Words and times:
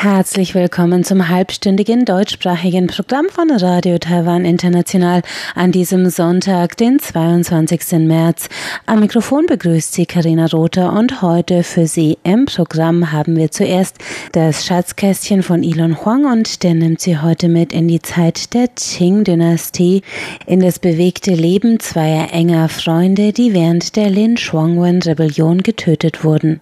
Herzlich 0.00 0.54
willkommen 0.54 1.02
zum 1.02 1.28
halbstündigen 1.28 2.04
deutschsprachigen 2.04 2.86
Programm 2.86 3.26
von 3.30 3.50
Radio 3.50 3.98
Taiwan 3.98 4.44
International 4.44 5.22
an 5.56 5.72
diesem 5.72 6.08
Sonntag, 6.08 6.76
den 6.76 7.00
22. 7.00 8.06
März. 8.06 8.48
Am 8.86 9.00
Mikrofon 9.00 9.46
begrüßt 9.46 9.92
Sie 9.92 10.06
Karina 10.06 10.46
Rother 10.46 10.92
und 10.92 11.20
heute 11.20 11.64
für 11.64 11.88
Sie 11.88 12.16
im 12.22 12.46
Programm 12.46 13.10
haben 13.10 13.34
wir 13.34 13.50
zuerst 13.50 13.96
das 14.30 14.64
Schatzkästchen 14.64 15.42
von 15.42 15.64
Elon 15.64 16.04
Huang 16.04 16.26
und 16.26 16.62
der 16.62 16.74
nimmt 16.74 17.00
Sie 17.00 17.18
heute 17.18 17.48
mit 17.48 17.72
in 17.72 17.88
die 17.88 18.00
Zeit 18.00 18.54
der 18.54 18.68
Qing-Dynastie, 18.68 20.02
in 20.46 20.60
das 20.60 20.78
bewegte 20.78 21.34
Leben 21.34 21.80
zweier 21.80 22.32
enger 22.32 22.68
Freunde, 22.68 23.32
die 23.32 23.52
während 23.52 23.96
der 23.96 24.10
Lin 24.10 24.36
Shuangwen-Rebellion 24.36 25.64
getötet 25.64 26.22
wurden. 26.22 26.60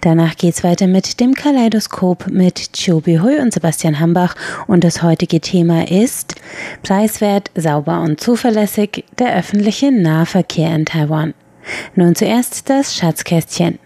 Danach 0.00 0.36
geht's 0.36 0.64
weiter 0.64 0.86
mit 0.86 1.20
dem 1.20 1.34
Kaleidoskop 1.34 2.28
mit 2.28 2.70
Chobi 2.72 3.18
Hui 3.18 3.40
und 3.40 3.52
Sebastian 3.52 4.00
Hambach 4.00 4.34
und 4.66 4.84
das 4.84 5.02
heutige 5.02 5.40
Thema 5.40 5.88
ist 5.88 6.34
preiswert, 6.82 7.50
sauber 7.54 8.00
und 8.00 8.20
zuverlässig 8.20 9.04
der 9.18 9.36
öffentliche 9.36 9.92
Nahverkehr 9.92 10.74
in 10.74 10.86
Taiwan. 10.86 11.34
Nun 11.94 12.14
zuerst 12.14 12.68
das 12.68 12.94
Schatzkästchen. 12.94 13.78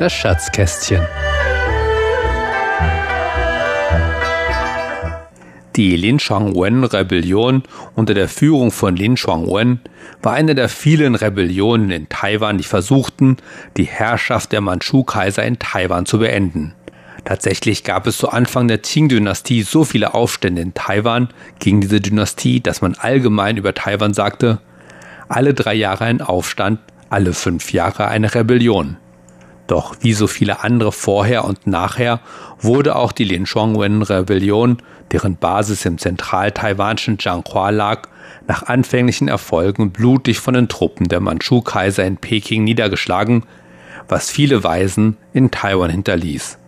Das 0.00 0.14
Schatzkästchen. 0.14 1.06
Die 5.76 5.94
Lin 5.94 6.18
Shuangwen-Rebellion 6.18 7.64
unter 7.94 8.14
der 8.14 8.30
Führung 8.30 8.70
von 8.70 8.96
Lin 8.96 9.18
Shuangwen 9.18 9.80
war 10.22 10.32
eine 10.32 10.54
der 10.54 10.70
vielen 10.70 11.16
Rebellionen 11.16 11.90
in 11.90 12.08
Taiwan, 12.08 12.56
die 12.56 12.64
versuchten, 12.64 13.36
die 13.76 13.84
Herrschaft 13.84 14.52
der 14.52 14.62
Mandschu-Kaiser 14.62 15.44
in 15.44 15.58
Taiwan 15.58 16.06
zu 16.06 16.20
beenden. 16.20 16.72
Tatsächlich 17.26 17.84
gab 17.84 18.06
es 18.06 18.16
zu 18.16 18.30
Anfang 18.30 18.68
der 18.68 18.78
Qing-Dynastie 18.78 19.60
so 19.60 19.84
viele 19.84 20.14
Aufstände 20.14 20.62
in 20.62 20.72
Taiwan 20.72 21.28
gegen 21.58 21.82
diese 21.82 22.00
Dynastie, 22.00 22.62
dass 22.62 22.80
man 22.80 22.94
allgemein 22.94 23.58
über 23.58 23.74
Taiwan 23.74 24.14
sagte, 24.14 24.60
alle 25.28 25.52
drei 25.52 25.74
Jahre 25.74 26.06
ein 26.06 26.22
Aufstand, 26.22 26.80
alle 27.10 27.34
fünf 27.34 27.74
Jahre 27.74 28.08
eine 28.08 28.34
Rebellion. 28.34 28.96
Doch 29.70 29.94
wie 30.00 30.14
so 30.14 30.26
viele 30.26 30.64
andere 30.64 30.90
vorher 30.90 31.44
und 31.44 31.68
nachher 31.68 32.18
wurde 32.58 32.96
auch 32.96 33.12
die 33.12 33.22
Lin 33.22 33.46
Shuangwen-Rebellion, 33.46 34.78
deren 35.12 35.36
Basis 35.36 35.84
im 35.84 35.96
zentral-taiwanischen 35.96 37.18
Jianghua 37.20 37.70
lag, 37.70 38.08
nach 38.48 38.64
anfänglichen 38.64 39.28
Erfolgen 39.28 39.92
blutig 39.92 40.40
von 40.40 40.54
den 40.54 40.66
Truppen 40.66 41.06
der 41.06 41.20
Mandschu-Kaiser 41.20 42.04
in 42.04 42.16
Peking 42.16 42.64
niedergeschlagen, 42.64 43.44
was 44.08 44.28
viele 44.28 44.64
Waisen 44.64 45.16
in 45.32 45.52
Taiwan 45.52 45.90
hinterließ. 45.90 46.58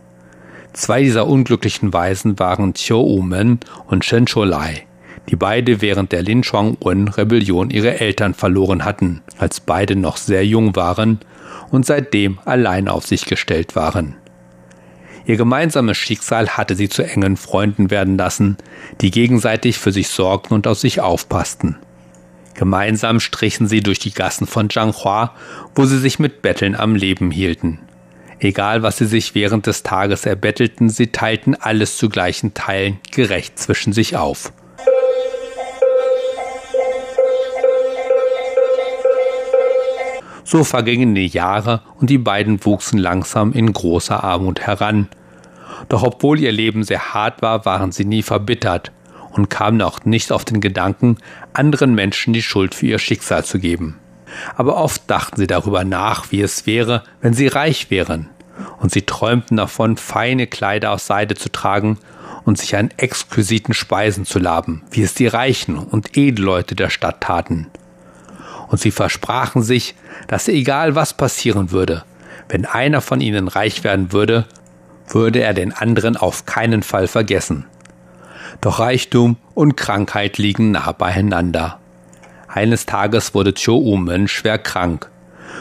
Zwei 0.72 1.02
dieser 1.02 1.26
unglücklichen 1.26 1.92
Waisen 1.92 2.38
waren 2.38 2.74
Chiu 2.74 3.00
Umen 3.00 3.58
und 3.88 4.04
Shen 4.04 4.26
Cholai, 4.26 4.86
die 5.28 5.34
beide 5.34 5.80
während 5.80 6.12
der 6.12 6.22
Lin 6.22 6.44
Shuangwen-Rebellion 6.44 7.70
ihre 7.70 7.98
Eltern 7.98 8.34
verloren 8.34 8.84
hatten, 8.84 9.22
als 9.38 9.58
beide 9.58 9.96
noch 9.96 10.18
sehr 10.18 10.46
jung 10.46 10.76
waren 10.76 11.18
und 11.70 11.86
seitdem 11.86 12.38
allein 12.44 12.88
auf 12.88 13.06
sich 13.06 13.26
gestellt 13.26 13.76
waren. 13.76 14.16
Ihr 15.24 15.36
gemeinsames 15.36 15.96
Schicksal 15.96 16.50
hatte 16.50 16.74
sie 16.74 16.88
zu 16.88 17.04
engen 17.04 17.36
Freunden 17.36 17.90
werden 17.90 18.18
lassen, 18.18 18.56
die 19.00 19.10
gegenseitig 19.10 19.78
für 19.78 19.92
sich 19.92 20.08
sorgten 20.08 20.54
und 20.54 20.66
auf 20.66 20.78
sich 20.78 21.00
aufpassten. 21.00 21.76
Gemeinsam 22.54 23.20
strichen 23.20 23.66
sie 23.66 23.80
durch 23.80 23.98
die 23.98 24.12
Gassen 24.12 24.46
von 24.46 24.68
Zhanghua, 24.68 25.34
wo 25.74 25.84
sie 25.84 25.98
sich 25.98 26.18
mit 26.18 26.42
Betteln 26.42 26.74
am 26.74 26.94
Leben 26.94 27.30
hielten. 27.30 27.78
Egal, 28.40 28.82
was 28.82 28.98
sie 28.98 29.06
sich 29.06 29.34
während 29.34 29.66
des 29.68 29.84
Tages 29.84 30.26
erbettelten, 30.26 30.90
sie 30.90 31.08
teilten 31.08 31.54
alles 31.54 31.96
zu 31.96 32.08
gleichen 32.08 32.54
Teilen 32.54 32.98
gerecht 33.12 33.58
zwischen 33.58 33.92
sich 33.92 34.16
auf. 34.16 34.52
So 40.52 40.64
vergingen 40.64 41.14
die 41.14 41.28
Jahre 41.28 41.80
und 41.98 42.10
die 42.10 42.18
beiden 42.18 42.62
wuchsen 42.66 42.98
langsam 42.98 43.54
in 43.54 43.72
großer 43.72 44.22
Armut 44.22 44.60
heran. 44.60 45.08
Doch 45.88 46.02
obwohl 46.02 46.38
ihr 46.38 46.52
Leben 46.52 46.84
sehr 46.84 47.14
hart 47.14 47.40
war, 47.40 47.64
waren 47.64 47.90
sie 47.90 48.04
nie 48.04 48.22
verbittert 48.22 48.92
und 49.30 49.48
kamen 49.48 49.80
auch 49.80 50.04
nicht 50.04 50.30
auf 50.30 50.44
den 50.44 50.60
Gedanken, 50.60 51.16
anderen 51.54 51.94
Menschen 51.94 52.34
die 52.34 52.42
Schuld 52.42 52.74
für 52.74 52.84
ihr 52.84 52.98
Schicksal 52.98 53.46
zu 53.46 53.58
geben. 53.60 53.98
Aber 54.54 54.76
oft 54.76 55.10
dachten 55.10 55.38
sie 55.38 55.46
darüber 55.46 55.84
nach, 55.84 56.32
wie 56.32 56.42
es 56.42 56.66
wäre, 56.66 57.02
wenn 57.22 57.32
sie 57.32 57.46
reich 57.46 57.90
wären, 57.90 58.28
und 58.78 58.92
sie 58.92 59.06
träumten 59.06 59.56
davon, 59.56 59.96
feine 59.96 60.46
Kleider 60.46 60.90
aus 60.90 61.06
Seide 61.06 61.34
zu 61.34 61.50
tragen 61.50 61.96
und 62.44 62.58
sich 62.58 62.76
an 62.76 62.90
exquisiten 62.98 63.72
Speisen 63.72 64.26
zu 64.26 64.38
laben, 64.38 64.82
wie 64.90 65.00
es 65.00 65.14
die 65.14 65.28
Reichen 65.28 65.78
und 65.78 66.18
Edelleute 66.18 66.74
der 66.74 66.90
Stadt 66.90 67.22
taten 67.22 67.68
und 68.72 68.80
sie 68.80 68.90
versprachen 68.90 69.62
sich, 69.62 69.94
dass 70.28 70.48
egal 70.48 70.94
was 70.94 71.12
passieren 71.14 71.70
würde, 71.70 72.04
wenn 72.48 72.64
einer 72.64 73.02
von 73.02 73.20
ihnen 73.20 73.46
reich 73.46 73.84
werden 73.84 74.12
würde, 74.12 74.46
würde 75.08 75.42
er 75.42 75.52
den 75.52 75.72
anderen 75.72 76.16
auf 76.16 76.46
keinen 76.46 76.82
Fall 76.82 77.06
vergessen. 77.06 77.66
Doch 78.62 78.78
Reichtum 78.80 79.36
und 79.54 79.76
Krankheit 79.76 80.38
liegen 80.38 80.70
nah 80.70 80.90
beieinander. 80.92 81.80
Eines 82.48 82.86
Tages 82.86 83.34
wurde 83.34 83.52
Cho 83.52 83.76
Umen 83.76 84.26
schwer 84.26 84.58
krank 84.58 85.10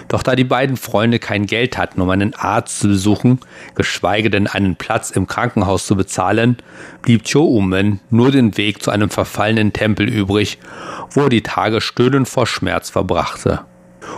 doch 0.08 0.24
da 0.24 0.36
die 0.36 0.44
beiden 0.44 0.78
Freunde 0.78 1.20
kein 1.20 1.46
Geld 1.46 1.78
hatten, 1.78 2.02
um 2.02 2.10
einen 2.10 2.34
Arzt 2.34 2.80
zu 2.80 2.88
besuchen, 2.90 3.40
geschweige 3.76 4.30
denn 4.30 4.48
einen 4.48 4.76
Platz 4.76 5.12
im 5.12 5.28
Krankenhaus 5.28 5.86
zu 5.86 5.96
bezahlen, 5.96 6.58
blieb 7.02 7.24
Cho-Umen 7.24 8.00
nur 8.10 8.32
den 8.32 8.58
Weg 8.58 8.84
zu 8.84 8.92
einem 8.92 9.10
verfallenen 9.10 9.74
Tempel 9.74 10.08
übrig, 10.08 10.58
wo 11.12 11.22
er 11.22 11.30
die 11.30 11.44
Tage 11.44 11.82
stöhnend 11.82 12.28
vor 12.28 12.48
Schmerz 12.48 12.90
verbrachte. 12.90 13.62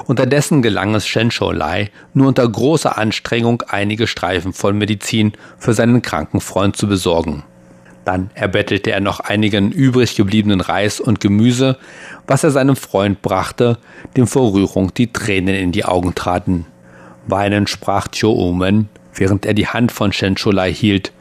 Unterdessen 0.05 0.61
gelang 0.61 0.95
es 0.95 1.07
Shen 1.07 1.31
Shou-Lai, 1.31 1.91
nur 2.13 2.27
unter 2.27 2.47
großer 2.47 2.97
Anstrengung 2.97 3.63
einige 3.67 4.07
Streifen 4.07 4.53
voll 4.53 4.73
Medizin 4.73 5.33
für 5.57 5.73
seinen 5.73 6.01
kranken 6.01 6.41
Freund 6.41 6.75
zu 6.75 6.87
besorgen. 6.87 7.43
Dann 8.05 8.31
erbettelte 8.33 8.91
er 8.91 8.99
noch 8.99 9.21
einigen 9.21 9.71
übrig 9.71 10.15
gebliebenen 10.15 10.61
Reis 10.61 10.99
und 10.99 11.19
Gemüse, 11.19 11.77
was 12.27 12.43
er 12.43 12.51
seinem 12.51 12.75
Freund 12.75 13.21
brachte, 13.21 13.77
dem 14.17 14.27
vor 14.27 14.53
Rührung 14.53 14.93
die 14.93 15.11
Tränen 15.11 15.55
in 15.55 15.71
die 15.71 15.85
Augen 15.85 16.13
traten. 16.13 16.65
Weinend 17.27 17.69
sprach 17.69 18.09
Cho-Omen, 18.09 18.89
während 19.13 19.45
er 19.45 19.53
die 19.53 19.67
Hand 19.67 19.91
von 19.91 20.11
Shen 20.11 20.35
Cholai 20.35 20.73
hielt. 20.73 21.13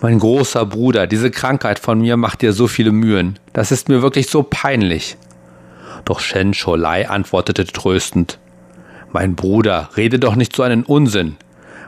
Mein 0.00 0.18
großer 0.18 0.64
Bruder, 0.64 1.06
diese 1.06 1.30
Krankheit 1.30 1.78
von 1.78 2.00
mir 2.00 2.16
macht 2.16 2.40
dir 2.40 2.52
so 2.52 2.68
viele 2.68 2.92
Mühen. 2.92 3.38
Das 3.52 3.72
ist 3.72 3.88
mir 3.88 4.00
wirklich 4.00 4.28
so 4.28 4.42
peinlich. 4.42 5.16
Doch 6.04 6.20
Shen 6.20 6.52
Cholai 6.52 7.08
antwortete 7.08 7.66
tröstend. 7.66 8.38
Mein 9.10 9.34
Bruder, 9.34 9.90
rede 9.96 10.18
doch 10.18 10.36
nicht 10.36 10.54
so 10.54 10.62
einen 10.62 10.84
Unsinn. 10.84 11.36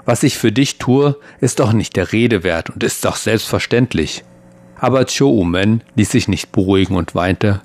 Was 0.05 0.23
ich 0.23 0.39
für 0.39 0.53
dich 0.53 0.79
tue, 0.79 1.17
ist 1.41 1.61
doch 1.61 1.73
nicht 1.73 1.97
der 1.97 2.13
Rede 2.13 2.43
wert 2.43 2.71
und 2.71 2.83
ist 2.83 3.05
doch 3.05 3.17
selbstverständlich. 3.17 4.25
Aber 4.77 5.05
Cho-Umen 5.05 5.83
ließ 5.95 6.11
sich 6.11 6.29
nicht 6.29 6.53
beruhigen 6.53 6.97
und 6.97 7.15
weinte. 7.15 7.61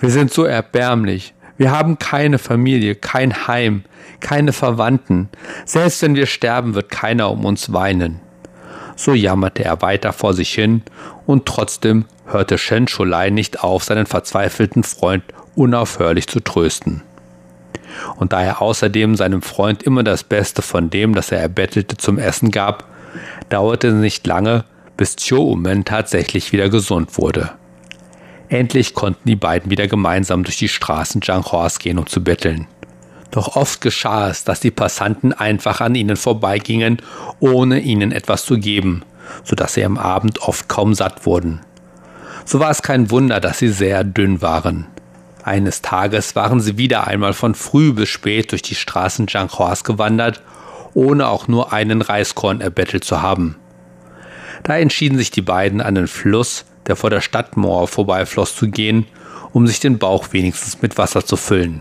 Wir 0.00 0.10
sind 0.10 0.32
so 0.32 0.44
erbärmlich. 0.44 1.34
Wir 1.56 1.72
haben 1.72 1.98
keine 1.98 2.38
Familie, 2.38 2.94
kein 2.94 3.46
Heim, 3.46 3.84
keine 4.20 4.52
Verwandten. 4.52 5.28
Selbst 5.64 6.00
wenn 6.02 6.14
wir 6.14 6.26
sterben, 6.26 6.74
wird 6.74 6.88
keiner 6.88 7.30
um 7.30 7.44
uns 7.44 7.72
weinen. 7.72 8.20
So 8.96 9.12
jammerte 9.12 9.64
er 9.64 9.82
weiter 9.82 10.12
vor 10.12 10.34
sich 10.34 10.52
hin, 10.52 10.82
und 11.26 11.46
trotzdem 11.46 12.06
hörte 12.26 12.58
Shen 12.58 12.86
Cholai 12.86 13.30
nicht 13.30 13.62
auf, 13.62 13.84
seinen 13.84 14.06
verzweifelten 14.06 14.82
Freund 14.82 15.24
unaufhörlich 15.54 16.26
zu 16.26 16.40
trösten 16.40 17.02
und 18.16 18.32
da 18.32 18.42
er 18.42 18.62
außerdem 18.62 19.16
seinem 19.16 19.42
Freund 19.42 19.82
immer 19.82 20.02
das 20.02 20.24
Beste 20.24 20.62
von 20.62 20.90
dem, 20.90 21.14
das 21.14 21.32
er 21.32 21.40
erbettelte, 21.40 21.96
zum 21.96 22.18
Essen 22.18 22.50
gab, 22.50 22.84
dauerte 23.48 23.88
es 23.88 23.94
nicht 23.94 24.26
lange, 24.26 24.64
bis 24.96 25.16
Cho-Umen 25.16 25.84
tatsächlich 25.84 26.52
wieder 26.52 26.68
gesund 26.68 27.16
wurde. 27.18 27.50
Endlich 28.48 28.94
konnten 28.94 29.28
die 29.28 29.36
beiden 29.36 29.70
wieder 29.70 29.88
gemeinsam 29.88 30.42
durch 30.42 30.56
die 30.56 30.68
Straßen 30.68 31.22
Zhanghuas 31.22 31.78
gehen, 31.78 31.98
um 31.98 32.06
zu 32.06 32.22
betteln. 32.24 32.66
Doch 33.30 33.56
oft 33.56 33.82
geschah 33.82 34.30
es, 34.30 34.44
dass 34.44 34.60
die 34.60 34.70
Passanten 34.70 35.34
einfach 35.34 35.82
an 35.82 35.94
ihnen 35.94 36.16
vorbeigingen, 36.16 37.02
ohne 37.40 37.80
ihnen 37.80 38.10
etwas 38.10 38.46
zu 38.46 38.58
geben, 38.58 39.02
sodass 39.44 39.74
sie 39.74 39.84
am 39.84 39.98
Abend 39.98 40.40
oft 40.40 40.68
kaum 40.68 40.94
satt 40.94 41.26
wurden. 41.26 41.60
So 42.46 42.58
war 42.58 42.70
es 42.70 42.80
kein 42.80 43.10
Wunder, 43.10 43.40
dass 43.40 43.58
sie 43.58 43.68
sehr 43.68 44.02
dünn 44.02 44.40
waren. 44.40 44.86
Eines 45.48 45.80
Tages 45.80 46.36
waren 46.36 46.60
sie 46.60 46.76
wieder 46.76 47.06
einmal 47.06 47.32
von 47.32 47.54
früh 47.54 47.94
bis 47.94 48.10
spät 48.10 48.52
durch 48.52 48.60
die 48.60 48.74
Straßen 48.74 49.28
Jianghuas 49.28 49.82
gewandert, 49.82 50.42
ohne 50.92 51.26
auch 51.26 51.48
nur 51.48 51.72
einen 51.72 52.02
Reiskorn 52.02 52.60
erbettelt 52.60 53.02
zu 53.02 53.22
haben. 53.22 53.56
Da 54.62 54.76
entschieden 54.76 55.16
sich 55.16 55.30
die 55.30 55.40
beiden, 55.40 55.80
an 55.80 55.94
den 55.94 56.06
Fluss, 56.06 56.66
der 56.86 56.96
vor 56.96 57.08
der 57.08 57.22
Stadtmauer 57.22 57.88
vorbeifloss, 57.88 58.56
zu 58.56 58.68
gehen, 58.68 59.06
um 59.54 59.66
sich 59.66 59.80
den 59.80 59.98
Bauch 59.98 60.32
wenigstens 60.32 60.82
mit 60.82 60.98
Wasser 60.98 61.24
zu 61.24 61.38
füllen. 61.38 61.80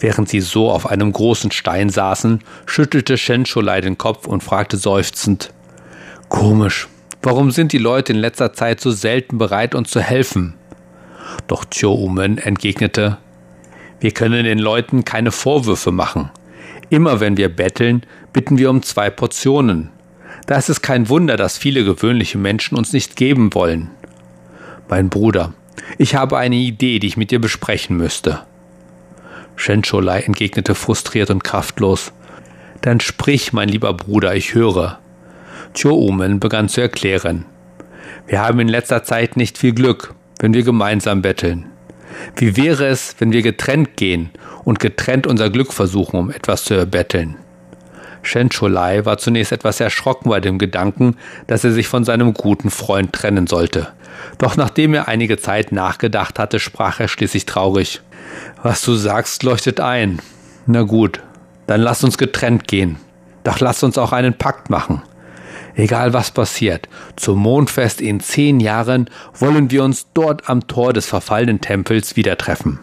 Während 0.00 0.30
sie 0.30 0.40
so 0.40 0.70
auf 0.70 0.88
einem 0.88 1.12
großen 1.12 1.50
Stein 1.50 1.90
saßen, 1.90 2.42
schüttelte 2.64 3.18
Shenshulai 3.18 3.82
den 3.82 3.98
Kopf 3.98 4.26
und 4.26 4.42
fragte 4.42 4.78
seufzend: 4.78 5.52
Komisch, 6.30 6.88
warum 7.20 7.50
sind 7.50 7.72
die 7.72 7.78
Leute 7.78 8.14
in 8.14 8.18
letzter 8.18 8.54
Zeit 8.54 8.80
so 8.80 8.90
selten 8.90 9.36
bereit, 9.36 9.74
uns 9.74 9.90
zu 9.90 10.00
helfen? 10.00 10.54
Doch 11.46 11.64
Cho 11.66 11.94
Umen 11.94 12.38
entgegnete: 12.38 13.18
Wir 14.00 14.12
können 14.12 14.44
den 14.44 14.58
Leuten 14.58 15.04
keine 15.04 15.30
Vorwürfe 15.30 15.92
machen. 15.92 16.30
Immer 16.90 17.20
wenn 17.20 17.36
wir 17.36 17.48
betteln, 17.48 18.02
bitten 18.32 18.58
wir 18.58 18.70
um 18.70 18.82
zwei 18.82 19.10
Portionen. 19.10 19.90
Da 20.46 20.56
ist 20.56 20.70
es 20.70 20.80
kein 20.80 21.08
Wunder, 21.08 21.36
dass 21.36 21.58
viele 21.58 21.84
gewöhnliche 21.84 22.38
Menschen 22.38 22.76
uns 22.78 22.92
nicht 22.92 23.16
geben 23.16 23.54
wollen. 23.54 23.90
Mein 24.88 25.10
Bruder, 25.10 25.52
ich 25.98 26.14
habe 26.14 26.38
eine 26.38 26.56
Idee, 26.56 26.98
die 26.98 27.08
ich 27.08 27.16
mit 27.16 27.30
dir 27.30 27.40
besprechen 27.40 27.96
müsste. 27.96 28.40
Shenscholai 29.56 30.20
entgegnete 30.20 30.74
frustriert 30.74 31.30
und 31.30 31.44
kraftlos. 31.44 32.12
Dann 32.80 33.00
sprich, 33.00 33.52
mein 33.52 33.68
lieber 33.68 33.92
Bruder, 33.92 34.34
ich 34.34 34.54
höre. 34.54 34.98
Cho-Umen 35.74 36.40
begann 36.40 36.68
zu 36.68 36.80
erklären. 36.80 37.44
Wir 38.26 38.40
haben 38.40 38.60
in 38.60 38.68
letzter 38.68 39.04
Zeit 39.04 39.36
nicht 39.36 39.58
viel 39.58 39.72
Glück, 39.72 40.14
wenn 40.38 40.54
wir 40.54 40.62
gemeinsam 40.62 41.22
betteln. 41.22 41.66
Wie 42.36 42.56
wäre 42.56 42.86
es, 42.86 43.14
wenn 43.18 43.32
wir 43.32 43.42
getrennt 43.42 43.96
gehen 43.96 44.30
und 44.64 44.80
getrennt 44.80 45.26
unser 45.26 45.50
Glück 45.50 45.72
versuchen, 45.72 46.18
um 46.18 46.30
etwas 46.30 46.64
zu 46.64 46.74
erbetteln? 46.74 47.36
Shen 48.22 48.50
Cholai 48.50 49.04
war 49.04 49.18
zunächst 49.18 49.52
etwas 49.52 49.80
erschrocken 49.80 50.28
bei 50.28 50.40
dem 50.40 50.58
Gedanken, 50.58 51.16
dass 51.46 51.64
er 51.64 51.72
sich 51.72 51.88
von 51.88 52.04
seinem 52.04 52.34
guten 52.34 52.70
Freund 52.70 53.12
trennen 53.12 53.46
sollte. 53.46 53.88
Doch 54.38 54.56
nachdem 54.56 54.94
er 54.94 55.08
einige 55.08 55.38
Zeit 55.38 55.72
nachgedacht 55.72 56.38
hatte, 56.38 56.58
sprach 56.58 57.00
er 57.00 57.08
schließlich 57.08 57.46
traurig. 57.46 58.00
Was 58.62 58.82
du 58.82 58.94
sagst, 58.94 59.42
leuchtet 59.44 59.80
ein. 59.80 60.18
Na 60.66 60.82
gut, 60.82 61.22
dann 61.66 61.80
lass 61.80 62.04
uns 62.04 62.18
getrennt 62.18 62.66
gehen. 62.66 62.96
Doch 63.44 63.60
lass 63.60 63.82
uns 63.82 63.96
auch 63.96 64.12
einen 64.12 64.34
Pakt 64.34 64.68
machen. 64.68 65.02
Egal 65.78 66.12
was 66.12 66.32
passiert, 66.32 66.88
zum 67.14 67.38
Mondfest 67.38 68.00
in 68.00 68.18
zehn 68.18 68.58
Jahren 68.58 69.08
wollen 69.32 69.70
wir 69.70 69.84
uns 69.84 70.08
dort 70.12 70.50
am 70.50 70.66
Tor 70.66 70.92
des 70.92 71.06
verfallenen 71.06 71.60
Tempels 71.60 72.16
wieder 72.16 72.36
treffen. 72.36 72.80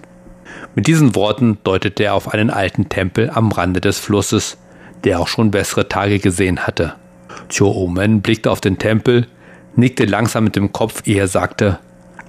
Mit 0.76 0.88
diesen 0.88 1.14
Worten 1.14 1.58
deutete 1.66 2.06
er 2.06 2.14
auf 2.14 2.34
einen 2.34 2.50
alten 2.50 2.88
Tempel 2.88 3.30
am 3.30 3.52
Rande 3.52 3.82
des 3.82 4.00
Flusses, 4.00 4.58
der 5.04 5.20
auch 5.20 5.28
schon 5.28 5.52
bessere 5.52 5.90
Tage 5.90 6.20
gesehen 6.20 6.66
hatte. 6.66 6.96
Cho 7.50 7.70
Omen 7.70 8.22
blickte 8.22 8.50
auf 8.50 8.62
den 8.62 8.78
Tempel, 8.78 9.28
nickte 9.76 10.06
langsam 10.06 10.46
mit 10.46 10.56
dem 10.56 10.72
Kopf, 10.72 11.06
ehe 11.06 11.20
er 11.20 11.28
sagte, 11.28 11.80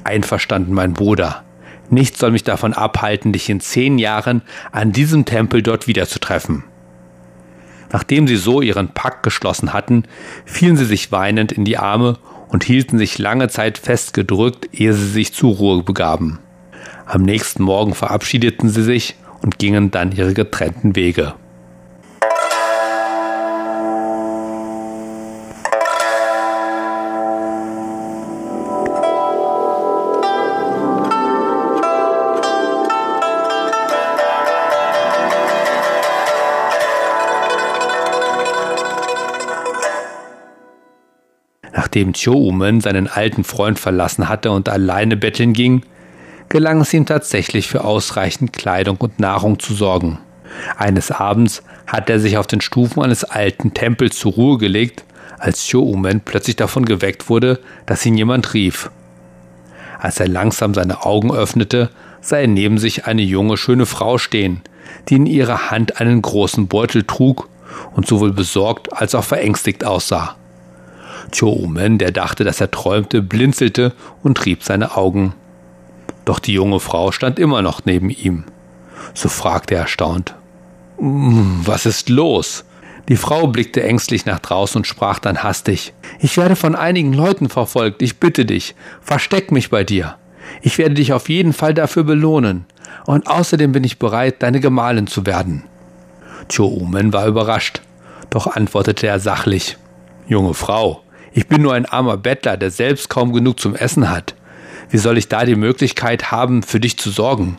Einverstanden, 0.02 0.74
mein 0.74 0.94
Bruder. 0.94 1.44
Nichts 1.90 2.18
soll 2.18 2.32
mich 2.32 2.42
davon 2.42 2.72
abhalten, 2.72 3.32
dich 3.32 3.48
in 3.48 3.60
zehn 3.60 3.98
Jahren 3.98 4.42
an 4.72 4.90
diesem 4.90 5.26
Tempel 5.26 5.62
dort 5.62 5.86
wiederzutreffen. 5.86 6.64
Nachdem 7.92 8.26
sie 8.26 8.36
so 8.36 8.60
ihren 8.60 8.88
Pakt 8.88 9.22
geschlossen 9.22 9.72
hatten, 9.72 10.04
fielen 10.44 10.76
sie 10.76 10.84
sich 10.84 11.12
weinend 11.12 11.52
in 11.52 11.64
die 11.64 11.78
Arme 11.78 12.18
und 12.48 12.64
hielten 12.64 12.98
sich 12.98 13.18
lange 13.18 13.48
Zeit 13.48 13.78
festgedrückt, 13.78 14.68
ehe 14.72 14.92
sie 14.92 15.08
sich 15.08 15.32
zur 15.32 15.54
Ruhe 15.54 15.82
begaben. 15.82 16.38
Am 17.06 17.22
nächsten 17.22 17.62
Morgen 17.62 17.94
verabschiedeten 17.94 18.68
sie 18.68 18.82
sich 18.82 19.16
und 19.42 19.58
gingen 19.58 19.90
dann 19.90 20.12
ihre 20.12 20.34
getrennten 20.34 20.96
Wege. 20.96 21.34
Nachdem 41.96 42.12
Cho-Umen 42.12 42.82
seinen 42.82 43.08
alten 43.08 43.42
Freund 43.42 43.78
verlassen 43.78 44.28
hatte 44.28 44.50
und 44.50 44.68
alleine 44.68 45.16
betteln 45.16 45.54
ging, 45.54 45.80
gelang 46.50 46.82
es 46.82 46.92
ihm 46.92 47.06
tatsächlich 47.06 47.68
für 47.68 47.84
ausreichend 47.84 48.52
Kleidung 48.52 48.98
und 48.98 49.18
Nahrung 49.18 49.58
zu 49.58 49.72
sorgen. 49.72 50.18
Eines 50.76 51.10
Abends 51.10 51.62
hat 51.86 52.10
er 52.10 52.20
sich 52.20 52.36
auf 52.36 52.46
den 52.46 52.60
Stufen 52.60 53.02
eines 53.02 53.24
alten 53.24 53.72
Tempels 53.72 54.18
zur 54.18 54.32
Ruhe 54.32 54.58
gelegt, 54.58 55.04
als 55.38 55.66
Cho-Umen 55.66 56.20
plötzlich 56.20 56.56
davon 56.56 56.84
geweckt 56.84 57.30
wurde, 57.30 57.60
dass 57.86 58.04
ihn 58.04 58.18
jemand 58.18 58.52
rief. 58.52 58.90
Als 59.98 60.20
er 60.20 60.28
langsam 60.28 60.74
seine 60.74 61.06
Augen 61.06 61.32
öffnete, 61.32 61.88
sah 62.20 62.36
er 62.36 62.46
neben 62.46 62.76
sich 62.76 63.06
eine 63.06 63.22
junge, 63.22 63.56
schöne 63.56 63.86
Frau 63.86 64.18
stehen, 64.18 64.60
die 65.08 65.14
in 65.14 65.24
ihrer 65.24 65.70
Hand 65.70 65.98
einen 65.98 66.20
großen 66.20 66.68
Beutel 66.68 67.04
trug 67.04 67.48
und 67.94 68.06
sowohl 68.06 68.34
besorgt 68.34 68.92
als 68.92 69.14
auch 69.14 69.24
verängstigt 69.24 69.82
aussah. 69.82 70.36
Cho-Umen, 71.32 71.98
der 71.98 72.12
dachte, 72.12 72.44
dass 72.44 72.60
er 72.60 72.70
träumte, 72.70 73.22
blinzelte 73.22 73.92
und 74.22 74.36
trieb 74.36 74.62
seine 74.62 74.96
Augen. 74.96 75.34
Doch 76.24 76.38
die 76.38 76.52
junge 76.52 76.80
Frau 76.80 77.12
stand 77.12 77.38
immer 77.38 77.62
noch 77.62 77.84
neben 77.84 78.10
ihm. 78.10 78.44
So 79.14 79.28
fragte 79.28 79.74
er 79.74 79.82
erstaunt. 79.82 80.34
Hm, 80.98 81.60
was 81.64 81.86
ist 81.86 82.08
los? 82.08 82.64
Die 83.08 83.16
Frau 83.16 83.46
blickte 83.46 83.82
ängstlich 83.82 84.26
nach 84.26 84.40
draußen 84.40 84.80
und 84.80 84.86
sprach 84.86 85.20
dann 85.20 85.42
hastig. 85.42 85.92
Ich 86.18 86.36
werde 86.36 86.56
von 86.56 86.74
einigen 86.74 87.12
Leuten 87.12 87.48
verfolgt. 87.48 88.02
Ich 88.02 88.18
bitte 88.18 88.44
dich, 88.44 88.74
versteck 89.00 89.52
mich 89.52 89.70
bei 89.70 89.84
dir. 89.84 90.16
Ich 90.62 90.78
werde 90.78 90.94
dich 90.94 91.12
auf 91.12 91.28
jeden 91.28 91.52
Fall 91.52 91.74
dafür 91.74 92.02
belohnen. 92.02 92.66
Und 93.06 93.28
außerdem 93.28 93.72
bin 93.72 93.84
ich 93.84 93.98
bereit, 93.98 94.42
deine 94.42 94.60
Gemahlin 94.60 95.06
zu 95.06 95.26
werden. 95.26 95.64
Cho 96.48 96.66
Umen 96.66 97.12
war 97.12 97.26
überrascht, 97.26 97.80
doch 98.30 98.46
antwortete 98.46 99.06
er 99.06 99.20
sachlich. 99.20 99.76
Junge 100.26 100.54
Frau, 100.54 101.02
ich 101.36 101.48
bin 101.48 101.60
nur 101.60 101.74
ein 101.74 101.84
armer 101.84 102.16
Bettler, 102.16 102.56
der 102.56 102.70
selbst 102.70 103.10
kaum 103.10 103.34
genug 103.34 103.60
zum 103.60 103.76
Essen 103.76 104.08
hat. 104.08 104.34
Wie 104.88 104.96
soll 104.96 105.18
ich 105.18 105.28
da 105.28 105.44
die 105.44 105.54
Möglichkeit 105.54 106.30
haben, 106.30 106.62
für 106.62 106.80
dich 106.80 106.96
zu 106.96 107.10
sorgen? 107.10 107.58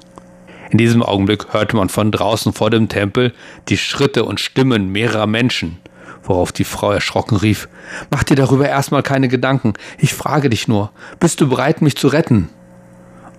In 0.71 0.79
diesem 0.79 1.03
Augenblick 1.03 1.53
hörte 1.53 1.75
man 1.75 1.87
von 1.87 2.11
draußen 2.11 2.53
vor 2.53 2.71
dem 2.71 2.89
Tempel 2.89 3.33
die 3.69 3.77
Schritte 3.77 4.25
und 4.25 4.39
Stimmen 4.39 4.91
mehrerer 4.91 5.27
Menschen, 5.27 5.77
worauf 6.23 6.51
die 6.51 6.63
Frau 6.63 6.91
erschrocken 6.91 7.37
rief 7.37 7.69
Mach 8.09 8.23
dir 8.23 8.35
darüber 8.35 8.67
erstmal 8.67 9.03
keine 9.03 9.27
Gedanken, 9.27 9.73
ich 9.99 10.15
frage 10.15 10.49
dich 10.49 10.67
nur, 10.67 10.91
bist 11.19 11.39
du 11.39 11.47
bereit, 11.47 11.83
mich 11.83 11.95
zu 11.97 12.07
retten? 12.07 12.49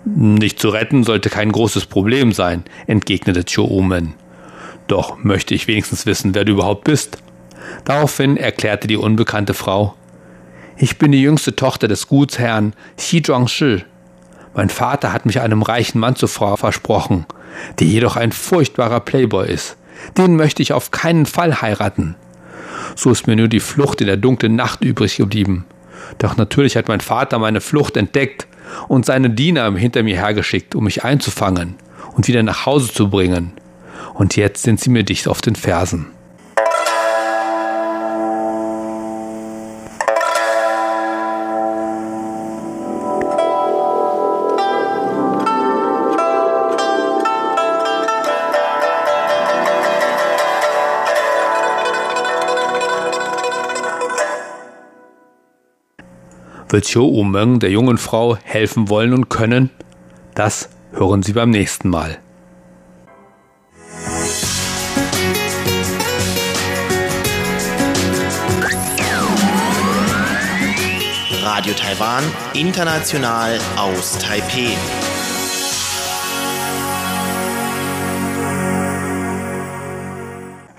Nicht 0.04 0.60
zu 0.60 0.68
retten 0.68 1.02
sollte 1.02 1.30
kein 1.30 1.50
großes 1.50 1.86
Problem 1.86 2.30
sein, 2.30 2.62
entgegnete 2.86 3.44
Cho 3.44 3.64
Omen. 3.64 4.14
Doch 4.86 5.18
möchte 5.24 5.54
ich 5.54 5.66
wenigstens 5.66 6.06
wissen, 6.06 6.36
wer 6.36 6.44
du 6.44 6.52
überhaupt 6.52 6.84
bist. 6.84 7.18
Daraufhin 7.84 8.36
erklärte 8.36 8.86
die 8.86 8.96
unbekannte 8.96 9.52
Frau 9.52 9.94
ich 10.80 10.98
bin 10.98 11.10
die 11.10 11.22
jüngste 11.22 11.56
Tochter 11.56 11.88
des 11.88 12.06
Gutsherrn 12.06 12.72
Xi 12.96 13.20
Zhuangshi. 13.20 13.84
Mein 14.54 14.70
Vater 14.70 15.12
hat 15.12 15.26
mich 15.26 15.40
einem 15.40 15.62
reichen 15.62 15.98
Mann 15.98 16.14
zur 16.14 16.28
Frau 16.28 16.56
versprochen, 16.56 17.26
der 17.80 17.88
jedoch 17.88 18.16
ein 18.16 18.32
furchtbarer 18.32 19.00
Playboy 19.00 19.48
ist. 19.48 19.76
Den 20.16 20.36
möchte 20.36 20.62
ich 20.62 20.72
auf 20.72 20.92
keinen 20.92 21.26
Fall 21.26 21.60
heiraten. 21.60 22.14
So 22.94 23.10
ist 23.10 23.26
mir 23.26 23.34
nur 23.34 23.48
die 23.48 23.60
Flucht 23.60 24.00
in 24.00 24.06
der 24.06 24.16
dunklen 24.16 24.54
Nacht 24.54 24.84
übrig 24.84 25.16
geblieben. 25.16 25.66
Doch 26.18 26.36
natürlich 26.36 26.76
hat 26.76 26.86
mein 26.86 27.00
Vater 27.00 27.40
meine 27.40 27.60
Flucht 27.60 27.96
entdeckt 27.96 28.46
und 28.86 29.04
seine 29.04 29.30
Diener 29.30 29.74
hinter 29.74 30.04
mir 30.04 30.16
hergeschickt, 30.16 30.76
um 30.76 30.84
mich 30.84 31.04
einzufangen 31.04 31.74
und 32.14 32.28
wieder 32.28 32.44
nach 32.44 32.66
Hause 32.66 32.92
zu 32.92 33.10
bringen. 33.10 33.52
Und 34.14 34.36
jetzt 34.36 34.62
sind 34.62 34.80
sie 34.80 34.90
mir 34.90 35.02
dicht 35.02 35.26
auf 35.26 35.40
den 35.40 35.56
Fersen. 35.56 36.06
Wird 56.78 56.86
Chiu 56.86 57.06
Umeng 57.06 57.58
der 57.58 57.72
jungen 57.72 57.98
Frau 57.98 58.36
helfen 58.44 58.88
wollen 58.88 59.12
und 59.12 59.28
können? 59.28 59.70
Das 60.36 60.68
hören 60.92 61.24
Sie 61.24 61.32
beim 61.32 61.50
nächsten 61.50 61.88
Mal. 61.88 62.20
Radio 71.42 71.74
Taiwan, 71.74 72.22
international 72.54 73.58
aus 73.76 74.16
Taipeh. 74.18 74.76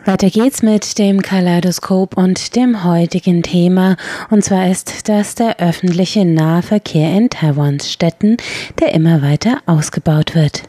Weiter 0.10 0.32
geht's 0.32 0.64
mit 0.64 0.98
dem 0.98 1.22
Kaleidoskop 1.22 2.18
und 2.18 2.56
dem 2.56 2.84
heutigen 2.84 3.44
Thema. 3.44 3.96
Und 4.32 4.44
zwar 4.44 4.68
ist 4.68 5.08
das 5.08 5.36
der 5.36 5.60
öffentliche 5.60 6.26
Nahverkehr 6.26 7.16
in 7.16 7.30
Taiwans 7.30 7.92
Städten, 7.92 8.38
der 8.80 8.96
immer 8.96 9.22
weiter 9.22 9.60
ausgebaut 9.68 10.34
wird. 10.34 10.64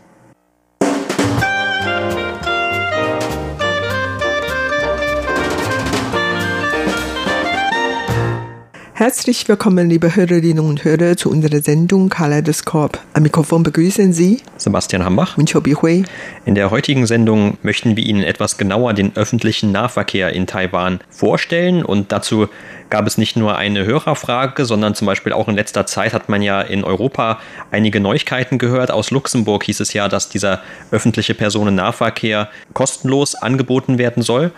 Herzlich 9.00 9.48
willkommen, 9.48 9.88
liebe 9.88 10.14
Hörerinnen 10.14 10.62
und 10.62 10.84
Hörer, 10.84 11.16
zu 11.16 11.30
unserer 11.30 11.62
Sendung 11.62 12.10
Kaleidoskop. 12.10 12.98
Am 13.14 13.22
Mikrofon 13.22 13.62
begrüßen 13.62 14.12
Sie 14.12 14.42
Sebastian 14.58 15.06
Hambach 15.06 15.38
und 15.38 15.50
Chobi 15.50 15.72
Hui. 15.72 16.04
In 16.44 16.54
der 16.54 16.70
heutigen 16.70 17.06
Sendung 17.06 17.56
möchten 17.62 17.96
wir 17.96 18.04
Ihnen 18.04 18.22
etwas 18.22 18.58
genauer 18.58 18.92
den 18.92 19.16
öffentlichen 19.16 19.72
Nahverkehr 19.72 20.34
in 20.34 20.46
Taiwan 20.46 21.00
vorstellen 21.08 21.82
und 21.82 22.12
dazu 22.12 22.48
gab 22.90 23.06
es 23.06 23.16
nicht 23.16 23.36
nur 23.36 23.56
eine 23.56 23.86
Hörerfrage, 23.86 24.66
sondern 24.66 24.94
zum 24.94 25.06
Beispiel 25.06 25.32
auch 25.32 25.48
in 25.48 25.54
letzter 25.54 25.86
Zeit 25.86 26.12
hat 26.12 26.28
man 26.28 26.42
ja 26.42 26.60
in 26.60 26.84
Europa 26.84 27.38
einige 27.70 28.00
Neuigkeiten 28.00 28.58
gehört. 28.58 28.90
Aus 28.90 29.10
Luxemburg 29.10 29.64
hieß 29.64 29.80
es 29.80 29.94
ja, 29.94 30.08
dass 30.08 30.28
dieser 30.28 30.60
öffentliche 30.90 31.34
Personennahverkehr 31.34 32.50
kostenlos 32.74 33.34
angeboten 33.34 33.96
werden 33.96 34.22
soll. 34.22 34.52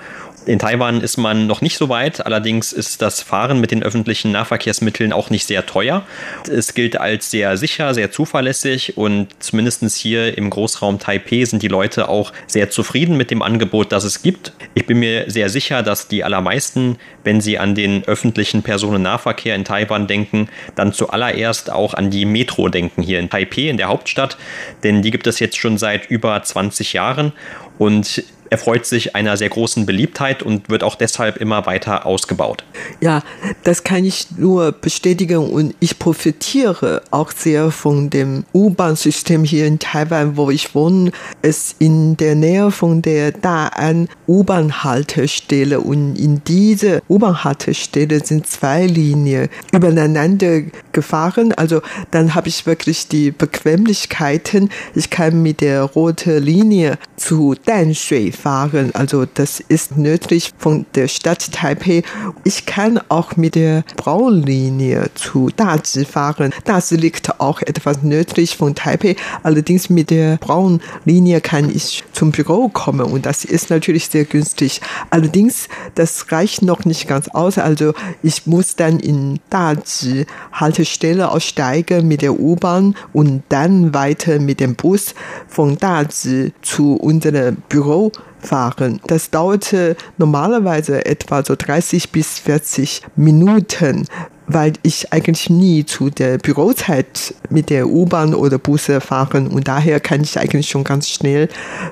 In 0.44 0.58
Taiwan 0.58 1.02
ist 1.02 1.18
man 1.18 1.46
noch 1.46 1.60
nicht 1.60 1.76
so 1.76 1.88
weit, 1.88 2.26
allerdings 2.26 2.72
ist 2.72 3.00
das 3.00 3.22
Fahren 3.22 3.60
mit 3.60 3.70
den 3.70 3.84
öffentlichen 3.84 4.32
Nahverkehrsmitteln 4.32 5.12
auch 5.12 5.30
nicht 5.30 5.46
sehr 5.46 5.66
teuer. 5.66 6.04
Es 6.50 6.74
gilt 6.74 7.00
als 7.00 7.30
sehr 7.30 7.56
sicher, 7.56 7.94
sehr 7.94 8.10
zuverlässig 8.10 8.96
und 8.96 9.28
zumindest 9.38 9.84
hier 9.94 10.36
im 10.36 10.50
Großraum 10.50 10.98
Taipei 10.98 11.44
sind 11.44 11.62
die 11.62 11.68
Leute 11.68 12.08
auch 12.08 12.32
sehr 12.48 12.70
zufrieden 12.70 13.16
mit 13.16 13.30
dem 13.30 13.40
Angebot, 13.40 13.92
das 13.92 14.02
es 14.02 14.22
gibt. 14.22 14.52
Ich 14.74 14.86
bin 14.86 14.98
mir 14.98 15.30
sehr 15.30 15.48
sicher, 15.48 15.84
dass 15.84 16.08
die 16.08 16.24
allermeisten, 16.24 16.98
wenn 17.22 17.40
sie 17.40 17.58
an 17.58 17.76
den 17.76 18.04
öffentlichen 18.04 18.64
Personennahverkehr 18.64 19.54
in 19.54 19.64
Taiwan 19.64 20.08
denken, 20.08 20.48
dann 20.74 20.92
zuallererst 20.92 21.70
auch 21.70 21.94
an 21.94 22.10
die 22.10 22.24
Metro 22.24 22.68
denken 22.68 23.02
hier 23.02 23.20
in 23.20 23.30
Taipei, 23.30 23.68
in 23.68 23.76
der 23.76 23.88
Hauptstadt, 23.88 24.36
denn 24.82 25.02
die 25.02 25.12
gibt 25.12 25.28
es 25.28 25.38
jetzt 25.38 25.56
schon 25.56 25.78
seit 25.78 26.10
über 26.10 26.42
20 26.42 26.94
Jahren 26.94 27.32
und 27.78 28.24
erfreut 28.52 28.84
sich 28.84 29.16
einer 29.16 29.38
sehr 29.38 29.48
großen 29.48 29.86
Beliebtheit 29.86 30.42
und 30.42 30.68
wird 30.68 30.84
auch 30.84 30.94
deshalb 30.94 31.38
immer 31.38 31.64
weiter 31.64 32.04
ausgebaut. 32.04 32.64
Ja, 33.00 33.22
das 33.64 33.82
kann 33.82 34.04
ich 34.04 34.26
nur 34.36 34.72
bestätigen 34.72 35.38
und 35.38 35.74
ich 35.80 35.98
profitiere 35.98 37.02
auch 37.10 37.32
sehr 37.32 37.70
von 37.70 38.10
dem 38.10 38.44
U-Bahn-System 38.52 39.44
hier 39.44 39.66
in 39.66 39.78
Taiwan, 39.78 40.36
wo 40.36 40.50
ich 40.50 40.74
wohne. 40.74 41.12
Es 41.40 41.74
in 41.78 42.18
der 42.18 42.34
Nähe 42.34 42.70
von 42.70 43.00
der 43.00 43.32
Da'an 43.32 44.08
U-Bahn-Haltestelle 44.28 45.80
und 45.80 46.16
in 46.16 46.44
diese 46.44 47.02
U-Bahn-Haltestelle 47.08 48.22
sind 48.22 48.46
zwei 48.46 48.84
Linien 48.84 49.48
übereinander 49.72 50.60
gefahren. 50.92 51.54
Also 51.54 51.80
dann 52.10 52.34
habe 52.34 52.48
ich 52.48 52.66
wirklich 52.66 53.08
die 53.08 53.30
Bequemlichkeiten. 53.30 54.68
Ich 54.94 55.08
kann 55.08 55.42
mit 55.42 55.62
der 55.62 55.84
roten 55.84 56.42
Linie 56.42 56.98
zu 57.16 57.54
Danshui 57.64 58.30
fahren. 58.42 58.90
Also 58.94 59.24
das 59.24 59.60
ist 59.60 59.96
nördlich 59.96 60.52
von 60.58 60.84
der 60.94 61.08
Stadt 61.08 61.52
Taipei. 61.52 62.02
Ich 62.44 62.66
kann 62.66 63.00
auch 63.08 63.36
mit 63.36 63.54
der 63.54 63.84
Braunlinie 63.96 65.10
zu 65.14 65.50
Dazi 65.54 66.04
fahren. 66.04 66.52
Dazi 66.64 66.96
liegt 66.96 67.40
auch 67.40 67.62
etwas 67.62 68.02
nördlich 68.02 68.56
von 68.56 68.74
Taipei. 68.74 69.16
Allerdings 69.42 69.90
mit 69.90 70.10
der 70.10 70.38
Braunlinie 70.38 71.40
kann 71.40 71.70
ich 71.70 72.02
zum 72.12 72.32
Büro 72.32 72.68
kommen 72.68 73.06
und 73.06 73.26
das 73.26 73.44
ist 73.44 73.70
natürlich 73.70 74.08
sehr 74.08 74.24
günstig. 74.24 74.80
Allerdings, 75.10 75.68
das 75.94 76.32
reicht 76.32 76.62
noch 76.62 76.84
nicht 76.84 77.06
ganz 77.06 77.28
aus. 77.28 77.58
Also 77.58 77.94
ich 78.22 78.46
muss 78.46 78.74
dann 78.74 78.98
in 78.98 79.38
Dazi 79.50 80.26
Haltestelle 80.52 81.30
aussteigen 81.30 82.08
mit 82.08 82.22
der 82.22 82.38
U-Bahn 82.38 82.96
und 83.12 83.42
dann 83.50 83.94
weiter 83.94 84.40
mit 84.40 84.58
dem 84.58 84.74
Bus 84.74 85.14
von 85.46 85.76
Dazi 85.78 86.52
zu 86.62 86.94
unserem 86.94 87.56
Büro 87.68 88.10
fahren. 88.42 89.00
Das 89.06 89.30
dauerte 89.30 89.96
normalerweise 90.18 91.06
etwa 91.06 91.44
so 91.44 91.54
30 91.56 92.10
bis 92.10 92.38
40 92.38 93.02
Minuten 93.16 94.06
weil 94.46 94.72
ich 94.82 95.12
eigentlich 95.12 95.50
nie 95.50 95.84
zu 95.84 96.10
der 96.10 96.38
Bürozeit 96.38 97.34
mit 97.50 97.70
der 97.70 97.88
U-Bahn 97.88 98.34
oder 98.34 98.58
Busse 98.58 99.00
fahren 99.00 99.48
und 99.48 99.68
daher 99.68 100.00
kann 100.00 100.22
ich 100.22 100.38
eigentlich 100.38 100.68
schon 100.68 100.84
ganz 100.84 101.08
schnell 101.08 101.48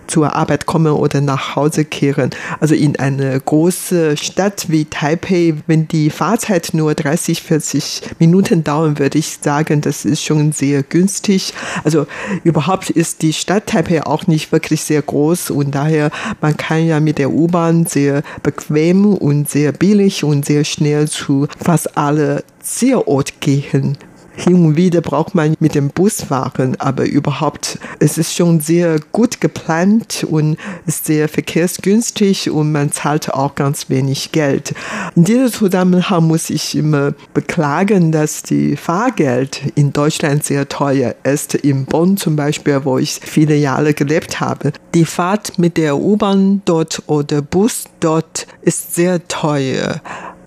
zur 0.06 0.34
Arbeit 0.34 0.66
kommen 0.66 0.92
oder 0.92 1.20
nach 1.20 1.56
Hause 1.56 1.84
kehren. 1.84 2.30
Also 2.58 2.74
in 2.74 2.98
eine 2.98 3.38
große 3.40 4.16
Stadt 4.16 4.66
wie 4.68 4.84
Taipei, 4.84 5.54
wenn 5.66 5.88
die 5.88 6.10
Fahrzeit 6.10 6.70
nur 6.72 6.94
30, 6.94 7.42
40 7.42 8.02
Minuten 8.18 8.64
dauern, 8.64 8.98
würde 8.98 9.18
ich 9.18 9.38
sagen, 9.40 9.80
das 9.80 10.04
ist 10.04 10.24
schon 10.24 10.52
sehr 10.52 10.82
günstig. 10.82 11.54
Also 11.84 12.06
überhaupt 12.44 12.90
ist 12.90 13.22
die 13.22 13.32
Stadt 13.32 13.66
Taipei 13.66 14.04
auch 14.04 14.26
nicht 14.26 14.52
wirklich 14.52 14.82
sehr 14.82 15.02
groß 15.02 15.50
und 15.50 15.74
daher 15.74 16.10
man 16.40 16.56
kann 16.56 16.86
ja 16.86 17.00
mit 17.00 17.18
der 17.18 17.30
U-Bahn 17.30 17.86
sehr 17.86 18.22
bequem 18.42 19.14
und 19.14 19.48
sehr 19.48 19.72
billig 19.72 20.24
und 20.24 20.44
sehr 20.44 20.64
schnell 20.64 21.08
zu 21.08 21.46
fast 21.62 21.96
alle 21.96 22.39
Zielort 22.60 23.40
gehen. 23.40 23.96
Hin 24.36 24.64
und 24.64 24.76
wieder 24.76 25.00
braucht 25.00 25.34
man 25.34 25.54
mit 25.60 25.74
dem 25.74 25.88
Bus 25.88 26.22
fahren, 26.22 26.76
aber 26.78 27.04
überhaupt, 27.04 27.78
es 27.98 28.16
ist 28.16 28.34
schon 28.34 28.60
sehr 28.60 28.98
gut 29.12 29.40
geplant 29.40 30.24
und 30.28 30.56
sehr 30.86 31.28
verkehrsgünstig 31.28 32.50
und 32.50 32.72
man 32.72 32.90
zahlt 32.92 33.34
auch 33.34 33.54
ganz 33.54 33.90
wenig 33.90 34.32
Geld. 34.32 34.72
In 35.14 35.24
diesem 35.24 35.52
Zusammenhang 35.52 36.26
muss 36.26 36.48
ich 36.48 36.74
immer 36.74 37.12
beklagen, 37.34 38.12
dass 38.12 38.42
die 38.42 38.76
Fahrgeld 38.76 39.60
in 39.74 39.92
Deutschland 39.92 40.44
sehr 40.44 40.68
teuer 40.68 41.14
ist. 41.24 41.54
In 41.54 41.84
Bonn 41.84 42.16
zum 42.16 42.36
Beispiel, 42.36 42.84
wo 42.84 42.98
ich 42.98 43.20
viele 43.22 43.56
Jahre 43.56 43.94
gelebt 43.94 44.40
habe. 44.40 44.72
Die 44.94 45.04
Fahrt 45.04 45.58
mit 45.58 45.76
der 45.76 45.98
U-Bahn 45.98 46.62
dort 46.64 47.02
oder 47.08 47.42
Bus 47.42 47.84
dort 47.98 48.46
ist 48.62 48.94
sehr 48.94 49.26
teuer 49.28 50.00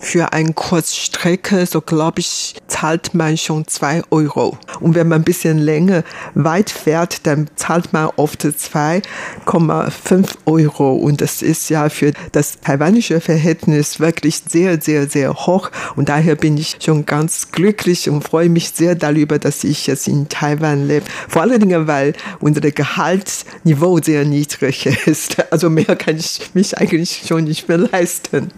für 0.04 0.32
eine 0.32 0.52
Kurzstrecke, 0.52 1.66
so 1.66 1.80
glaube 1.80 2.20
ich, 2.20 2.54
zahlt 2.68 3.14
man 3.14 3.36
schon 3.36 3.66
zwei 3.66 4.02
Euro. 4.10 4.58
Und 4.80 4.94
wenn 4.94 5.08
man 5.08 5.22
ein 5.22 5.24
bisschen 5.24 5.58
länger 5.58 6.04
weit 6.34 6.70
fährt, 6.70 7.26
dann 7.26 7.48
zahlt 7.56 7.92
man 7.92 8.10
oft 8.16 8.44
2,5 8.44 10.28
Euro. 10.46 10.92
Und 10.94 11.20
das 11.20 11.42
ist 11.42 11.70
ja 11.70 11.88
für 11.88 12.12
das 12.32 12.60
taiwanische 12.60 13.20
Verhältnis 13.20 13.98
wirklich 13.98 14.42
sehr, 14.46 14.80
sehr, 14.80 15.08
sehr 15.08 15.34
hoch. 15.34 15.70
Und 15.96 16.08
daher 16.08 16.34
bin 16.36 16.56
ich 16.58 16.76
schon 16.80 17.06
ganz 17.06 17.50
glücklich 17.50 18.10
und 18.10 18.22
freue 18.22 18.48
mich 18.48 18.70
sehr 18.70 18.94
darüber, 18.94 19.38
dass 19.38 19.64
ich 19.64 19.86
jetzt 19.86 20.06
in 20.06 20.28
Taiwan 20.28 20.86
lebe. 20.86 21.06
Vor 21.28 21.42
allen 21.42 21.60
Dingen, 21.60 21.86
weil 21.86 22.12
unser 22.40 22.60
Gehaltsniveau 22.60 23.98
sehr 24.02 24.24
niedrig 24.24 24.86
ist. 25.06 25.52
Also 25.52 25.70
mehr 25.70 25.96
kann 25.96 26.16
ich 26.16 26.50
mich 26.54 26.76
eigentlich 26.76 27.22
schon 27.26 27.44
nicht 27.44 27.68
mehr 27.68 27.78
leisten. 27.78 28.50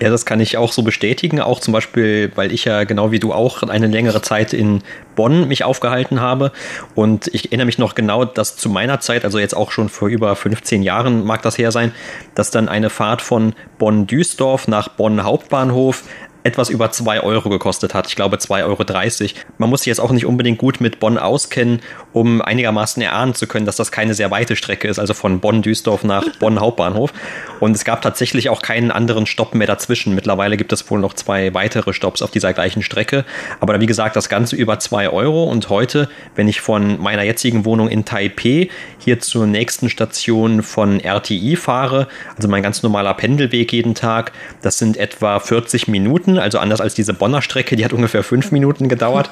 Ja, 0.00 0.08
das 0.08 0.24
kann 0.24 0.40
ich 0.40 0.56
auch 0.56 0.69
so 0.72 0.82
bestätigen. 0.82 1.40
Auch 1.40 1.60
zum 1.60 1.72
Beispiel, 1.72 2.32
weil 2.34 2.52
ich 2.52 2.64
ja 2.64 2.84
genau 2.84 3.12
wie 3.12 3.18
du 3.18 3.32
auch 3.32 3.62
eine 3.62 3.86
längere 3.86 4.22
Zeit 4.22 4.52
in 4.52 4.82
Bonn 5.16 5.48
mich 5.48 5.64
aufgehalten 5.64 6.20
habe. 6.20 6.52
Und 6.94 7.28
ich 7.32 7.46
erinnere 7.46 7.66
mich 7.66 7.78
noch 7.78 7.94
genau, 7.94 8.24
dass 8.24 8.56
zu 8.56 8.68
meiner 8.68 9.00
Zeit, 9.00 9.24
also 9.24 9.38
jetzt 9.38 9.56
auch 9.56 9.70
schon 9.70 9.88
vor 9.88 10.08
über 10.08 10.34
15 10.34 10.82
Jahren 10.82 11.24
mag 11.24 11.42
das 11.42 11.58
her 11.58 11.72
sein, 11.72 11.92
dass 12.34 12.50
dann 12.50 12.68
eine 12.68 12.90
Fahrt 12.90 13.22
von 13.22 13.54
Bonn-Duisdorf 13.78 14.68
nach 14.68 14.88
Bonn 14.88 15.22
Hauptbahnhof 15.22 16.04
etwas 16.42 16.70
über 16.70 16.90
2 16.90 17.20
Euro 17.22 17.50
gekostet 17.50 17.94
hat. 17.94 18.06
Ich 18.06 18.16
glaube 18.16 18.36
2,30 18.36 18.64
Euro. 18.64 19.40
Man 19.58 19.70
muss 19.70 19.80
sich 19.80 19.86
jetzt 19.86 20.00
auch 20.00 20.10
nicht 20.10 20.26
unbedingt 20.26 20.58
gut 20.58 20.80
mit 20.80 21.00
Bonn 21.00 21.18
auskennen, 21.18 21.80
um 22.12 22.40
einigermaßen 22.40 23.02
erahnen 23.02 23.34
zu 23.34 23.46
können, 23.46 23.66
dass 23.66 23.76
das 23.76 23.92
keine 23.92 24.14
sehr 24.14 24.30
weite 24.30 24.56
Strecke 24.56 24.88
ist, 24.88 24.98
also 24.98 25.14
von 25.14 25.40
Bonn-Düsseldorf 25.40 26.04
nach 26.04 26.24
Bonn 26.40 26.60
Hauptbahnhof. 26.60 27.12
Und 27.60 27.76
es 27.76 27.84
gab 27.84 28.02
tatsächlich 28.02 28.48
auch 28.48 28.62
keinen 28.62 28.90
anderen 28.90 29.26
Stopp 29.26 29.54
mehr 29.54 29.66
dazwischen. 29.66 30.14
Mittlerweile 30.14 30.56
gibt 30.56 30.72
es 30.72 30.90
wohl 30.90 31.00
noch 31.00 31.12
zwei 31.12 31.52
weitere 31.54 31.92
Stopps 31.92 32.22
auf 32.22 32.30
dieser 32.30 32.52
gleichen 32.52 32.82
Strecke. 32.82 33.24
Aber 33.60 33.80
wie 33.80 33.86
gesagt, 33.86 34.16
das 34.16 34.28
Ganze 34.28 34.56
über 34.56 34.78
2 34.78 35.10
Euro. 35.10 35.44
Und 35.44 35.68
heute, 35.68 36.08
wenn 36.34 36.48
ich 36.48 36.60
von 36.60 37.00
meiner 37.00 37.22
jetzigen 37.22 37.64
Wohnung 37.64 37.88
in 37.88 38.04
Taipei 38.04 38.70
hier 38.98 39.20
zur 39.20 39.46
nächsten 39.46 39.90
Station 39.90 40.62
von 40.62 41.00
RTI 41.00 41.56
fahre, 41.56 42.08
also 42.36 42.48
mein 42.48 42.62
ganz 42.62 42.82
normaler 42.82 43.14
Pendelweg 43.14 43.72
jeden 43.72 43.94
Tag, 43.94 44.32
das 44.62 44.78
sind 44.78 44.96
etwa 44.96 45.38
40 45.38 45.88
Minuten, 45.88 46.29
also 46.38 46.58
anders 46.58 46.80
als 46.80 46.94
diese 46.94 47.12
Bonner 47.14 47.42
Strecke, 47.42 47.76
die 47.76 47.84
hat 47.84 47.92
ungefähr 47.92 48.22
fünf 48.22 48.52
Minuten 48.52 48.88
gedauert. 48.88 49.30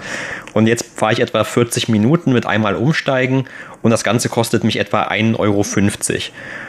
Und 0.59 0.67
jetzt 0.67 0.87
fahre 0.97 1.13
ich 1.13 1.21
etwa 1.21 1.45
40 1.45 1.89
Minuten 1.89 2.33
mit 2.33 2.45
einmal 2.45 2.75
umsteigen 2.75 3.45
und 3.83 3.93
das 3.93 4.03
Ganze 4.03 4.29
kostet 4.29 4.65
mich 4.65 4.79
etwa 4.79 5.05
1,50 5.05 5.39
Euro. 5.39 5.65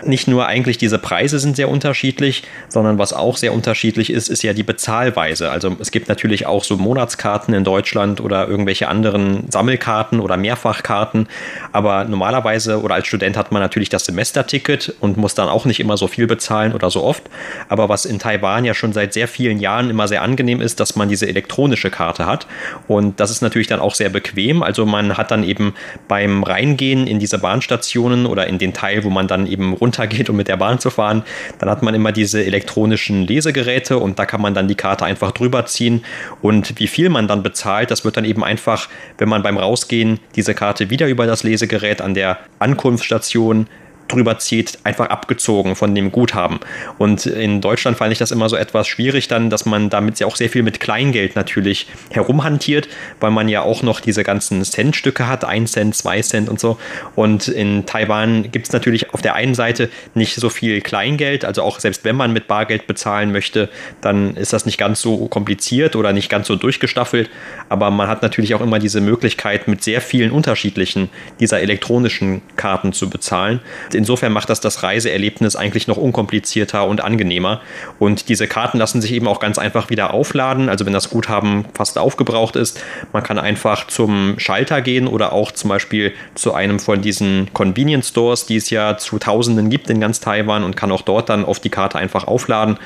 Nicht 0.03 0.27
nur 0.27 0.45
eigentlich 0.45 0.77
diese 0.77 0.99
Preise 0.99 1.39
sind 1.39 1.55
sehr 1.55 1.69
unterschiedlich, 1.69 2.43
sondern 2.67 2.99
was 2.99 3.13
auch 3.13 3.35
sehr 3.35 3.51
unterschiedlich 3.51 4.11
ist, 4.11 4.29
ist 4.29 4.43
ja 4.43 4.53
die 4.53 4.63
Bezahlweise. 4.63 5.49
Also 5.49 5.75
es 5.79 5.89
gibt 5.89 6.07
natürlich 6.07 6.45
auch 6.45 6.63
so 6.63 6.77
Monatskarten 6.77 7.53
in 7.53 7.63
Deutschland 7.63 8.21
oder 8.21 8.47
irgendwelche 8.47 8.87
anderen 8.87 9.49
Sammelkarten 9.49 10.19
oder 10.19 10.37
Mehrfachkarten, 10.37 11.27
aber 11.71 12.05
normalerweise 12.05 12.81
oder 12.81 12.93
als 12.95 13.07
Student 13.07 13.37
hat 13.37 13.51
man 13.51 13.61
natürlich 13.61 13.89
das 13.89 14.05
Semesterticket 14.05 14.93
und 14.99 15.17
muss 15.17 15.33
dann 15.33 15.49
auch 15.49 15.65
nicht 15.65 15.79
immer 15.79 15.97
so 15.97 16.07
viel 16.07 16.27
bezahlen 16.27 16.73
oder 16.73 16.91
so 16.91 17.03
oft. 17.03 17.23
Aber 17.69 17.89
was 17.89 18.05
in 18.05 18.19
Taiwan 18.19 18.65
ja 18.65 18.75
schon 18.75 18.93
seit 18.93 19.13
sehr 19.13 19.27
vielen 19.27 19.59
Jahren 19.59 19.89
immer 19.89 20.07
sehr 20.07 20.21
angenehm 20.21 20.61
ist, 20.61 20.79
dass 20.79 20.95
man 20.95 21.09
diese 21.09 21.27
elektronische 21.27 21.89
Karte 21.89 22.27
hat 22.27 22.45
und 22.87 23.19
das 23.19 23.31
ist 23.31 23.41
natürlich 23.41 23.67
dann 23.67 23.78
auch 23.79 23.95
sehr 23.95 24.09
bequem. 24.09 24.61
Also 24.61 24.85
man 24.85 25.17
hat 25.17 25.31
dann 25.31 25.43
eben 25.43 25.73
beim 26.07 26.43
Reingehen 26.43 26.99
rein 26.99 27.07
in 27.07 27.19
diese 27.19 27.37
Bahnstationen 27.37 28.25
oder 28.25 28.47
in 28.47 28.57
den 28.57 28.73
Teil, 28.73 29.03
wo 29.03 29.09
man 29.09 29.27
dann 29.27 29.47
eben 29.47 29.73
runtergeht, 29.73 30.29
um 30.29 30.35
mit 30.35 30.47
der 30.47 30.57
Bahn 30.57 30.79
zu 30.79 30.89
fahren. 30.89 31.23
Dann 31.59 31.69
hat 31.69 31.83
man 31.83 31.93
immer 31.93 32.11
diese 32.11 32.43
elektronischen 32.43 33.25
Lesegeräte 33.25 33.97
und 33.97 34.19
da 34.19 34.25
kann 34.25 34.41
man 34.41 34.53
dann 34.53 34.67
die 34.67 34.75
Karte 34.75 35.05
einfach 35.05 35.31
drüber 35.31 35.65
ziehen. 35.65 36.03
Und 36.41 36.79
wie 36.79 36.87
viel 36.87 37.09
man 37.09 37.27
dann 37.27 37.43
bezahlt, 37.43 37.91
das 37.91 38.05
wird 38.05 38.17
dann 38.17 38.25
eben 38.25 38.43
einfach, 38.43 38.89
wenn 39.17 39.29
man 39.29 39.41
beim 39.41 39.57
Rausgehen 39.57 40.19
diese 40.35 40.53
Karte 40.53 40.89
wieder 40.89 41.07
über 41.07 41.25
das 41.25 41.43
Lesegerät 41.43 42.01
an 42.01 42.13
der 42.13 42.39
Ankunftsstation 42.59 43.67
drüber 44.09 44.39
zieht, 44.39 44.79
einfach 44.83 45.07
abgezogen 45.07 45.75
von 45.75 45.95
dem 45.95 46.11
Guthaben. 46.11 46.59
Und 46.97 47.25
in 47.25 47.61
Deutschland 47.61 47.97
fand 47.97 48.11
ich 48.11 48.17
das 48.17 48.31
immer 48.31 48.49
so 48.49 48.55
etwas 48.55 48.87
schwierig 48.87 49.27
dann, 49.27 49.49
dass 49.49 49.65
man 49.65 49.89
damit 49.89 50.19
ja 50.19 50.27
auch 50.27 50.35
sehr 50.35 50.49
viel 50.49 50.63
mit 50.63 50.79
Kleingeld 50.79 51.35
natürlich 51.35 51.87
herumhantiert, 52.11 52.89
weil 53.19 53.31
man 53.31 53.47
ja 53.47 53.61
auch 53.61 53.83
noch 53.83 53.99
diese 53.99 54.23
ganzen 54.23 54.63
Centstücke 54.63 55.27
hat, 55.27 55.45
1 55.45 55.71
Cent, 55.71 55.95
2 55.95 56.21
Cent 56.21 56.49
und 56.49 56.59
so. 56.59 56.77
Und 57.15 57.47
in 57.47 57.85
Taiwan 57.85 58.51
gibt 58.51 58.67
es 58.67 58.73
natürlich 58.73 59.13
auf 59.13 59.21
der 59.21 59.35
einen 59.35 59.55
Seite 59.55 59.89
nicht 60.13 60.35
so 60.35 60.49
viel 60.49 60.81
Kleingeld, 60.81 61.45
also 61.45 61.61
auch 61.61 61.79
selbst 61.79 62.03
wenn 62.03 62.15
man 62.15 62.33
mit 62.33 62.47
Bargeld 62.47 62.87
bezahlen 62.87 63.31
möchte, 63.31 63.69
dann 64.01 64.35
ist 64.35 64.53
das 64.53 64.65
nicht 64.65 64.77
ganz 64.77 65.01
so 65.01 65.27
kompliziert 65.27 65.95
oder 65.95 66.13
nicht 66.13 66.29
ganz 66.29 66.47
so 66.47 66.55
durchgestaffelt. 66.55 67.29
Aber 67.69 67.91
man 67.91 68.07
hat 68.07 68.21
natürlich 68.21 68.55
auch 68.55 68.61
immer 68.61 68.79
diese 68.79 69.01
Möglichkeit, 69.01 69.67
mit 69.67 69.83
sehr 69.83 70.01
vielen 70.01 70.31
unterschiedlichen 70.31 71.09
dieser 71.39 71.61
elektronischen 71.61 72.41
Karten 72.55 72.93
zu 72.93 73.09
bezahlen 73.09 73.61
insofern 73.99 74.31
macht 74.31 74.49
das 74.49 74.61
das 74.61 74.81
Reiseerlebnis 74.81 75.57
eigentlich 75.57 75.87
noch 75.87 75.97
unkomplizierter 75.97 76.87
und 76.87 77.03
angenehmer. 77.03 77.61
Und 77.99 78.29
diese 78.29 78.47
Karten 78.47 78.77
lassen 78.77 79.01
sich 79.01 79.11
eben 79.11 79.27
auch 79.27 79.41
ganz 79.41 79.59
einfach 79.59 79.89
wieder 79.89 80.13
aufladen. 80.13 80.69
Also 80.69 80.85
wenn 80.85 80.93
das 80.93 81.09
Guthaben 81.09 81.65
fast 81.73 81.97
aufgebraucht 81.97 82.55
ist, 82.55 82.81
man 83.11 83.23
kann 83.23 83.37
einfach 83.37 83.87
zum 83.87 84.39
Schalter 84.39 84.81
gehen 84.81 85.05
oder 85.05 85.33
auch 85.33 85.51
zum 85.51 85.69
Beispiel 85.69 86.13
zu 86.33 86.53
einem 86.53 86.79
von 86.79 87.01
diesen 87.01 87.53
Convenience 87.53 88.07
Stores, 88.07 88.45
die 88.45 88.55
es 88.55 88.69
ja 88.69 88.97
zu 88.97 89.19
Tausenden 89.19 89.69
gibt 89.69 89.89
in 89.89 89.99
ganz 89.99 90.21
Taiwan 90.21 90.63
und 90.63 90.77
kann 90.77 90.91
auch 90.93 91.01
dort 91.01 91.27
dann 91.27 91.43
auf 91.43 91.59
die 91.59 91.69
Karte 91.69 91.99
einfach 91.99 92.25
aufladen. 92.25 92.77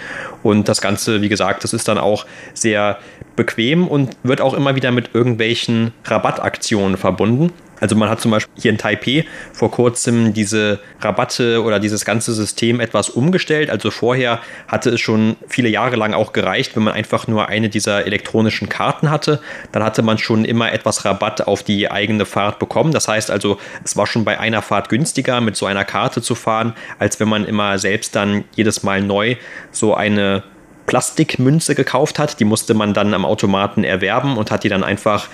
Und 0.41 0.67
das 0.67 0.81
Ganze, 0.81 1.21
wie 1.21 1.29
gesagt, 1.29 1.63
das 1.63 1.73
ist 1.73 1.87
dann 1.87 1.99
auch 1.99 2.25
sehr 2.55 2.97
bequem 3.35 3.87
und 3.87 4.11
wird 4.23 4.41
auch 4.41 4.53
immer 4.53 4.75
wieder 4.75 4.91
mit 4.91 5.13
irgendwelchen 5.13 5.91
Rabattaktionen 6.05 6.97
verbunden. 6.97 7.51
Also 7.83 7.97
man 7.97 8.09
hat 8.09 8.21
zum 8.21 8.31
Beispiel 8.31 8.53
hier 8.61 8.71
in 8.71 8.77
Taipei 8.77 9.25
vor 9.51 9.69
kurzem 9.69 10.33
diese 10.33 10.79
Rabatte 11.01 11.61
oder 11.61 11.81
dieses 11.81 12.05
ganze 12.05 12.33
System 12.33 12.79
etwas 12.79 13.09
umgestellt. 13.09 13.69
Also 13.69 13.91
vorher 13.91 14.39
hatte 14.69 14.91
es 14.91 15.01
schon 15.01 15.35
viele 15.49 15.67
Jahre 15.67 15.97
lang 15.97 16.13
auch 16.13 16.31
gereicht, 16.31 16.77
wenn 16.77 16.83
man 16.83 16.93
einfach 16.93 17.27
nur 17.27 17.49
eine 17.49 17.67
dieser 17.67 18.05
elektronischen 18.05 18.69
Karten 18.69 19.09
hatte. 19.09 19.41
Dann 19.73 19.83
hatte 19.83 20.01
man 20.01 20.17
schon 20.17 20.45
immer 20.45 20.71
etwas 20.71 21.03
Rabatt 21.03 21.45
auf 21.45 21.61
die 21.61 21.91
eigene 21.91 22.25
Fahrt 22.25 22.57
bekommen. 22.57 22.93
Das 22.93 23.09
heißt 23.09 23.29
also, 23.29 23.57
es 23.83 23.97
war 23.97 24.07
schon 24.07 24.23
bei 24.23 24.39
einer 24.39 24.61
Fahrt 24.61 24.87
günstiger, 24.87 25.41
mit 25.41 25.57
so 25.57 25.65
einer 25.65 25.83
Karte 25.83 26.21
zu 26.21 26.35
fahren, 26.35 26.75
als 26.99 27.19
wenn 27.19 27.27
man 27.27 27.43
immer 27.43 27.77
selbst 27.79 28.15
dann 28.15 28.45
jedes 28.55 28.83
Mal 28.83 29.01
neu 29.01 29.35
so 29.71 29.93
eine 29.93 30.43
Plastikmünze 30.85 31.75
gekauft 31.75 32.19
hat. 32.19 32.39
Die 32.39 32.45
musste 32.45 32.73
man 32.73 32.93
dann 32.93 33.13
am 33.13 33.25
Automaten 33.25 33.83
erwerben 33.83 34.37
und 34.37 34.51
hat 34.51 34.63
die 34.63 34.69
dann 34.69 34.83
einfach 34.83 35.29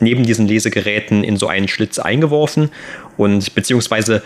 neben 0.00 0.24
diesen 0.24 0.46
Lesegeräten 0.46 1.24
in 1.24 1.36
so 1.36 1.46
einen 1.46 1.68
Schlitz 1.68 1.98
eingeworfen 1.98 2.70
und 3.16 3.54
beziehungsweise 3.54 4.22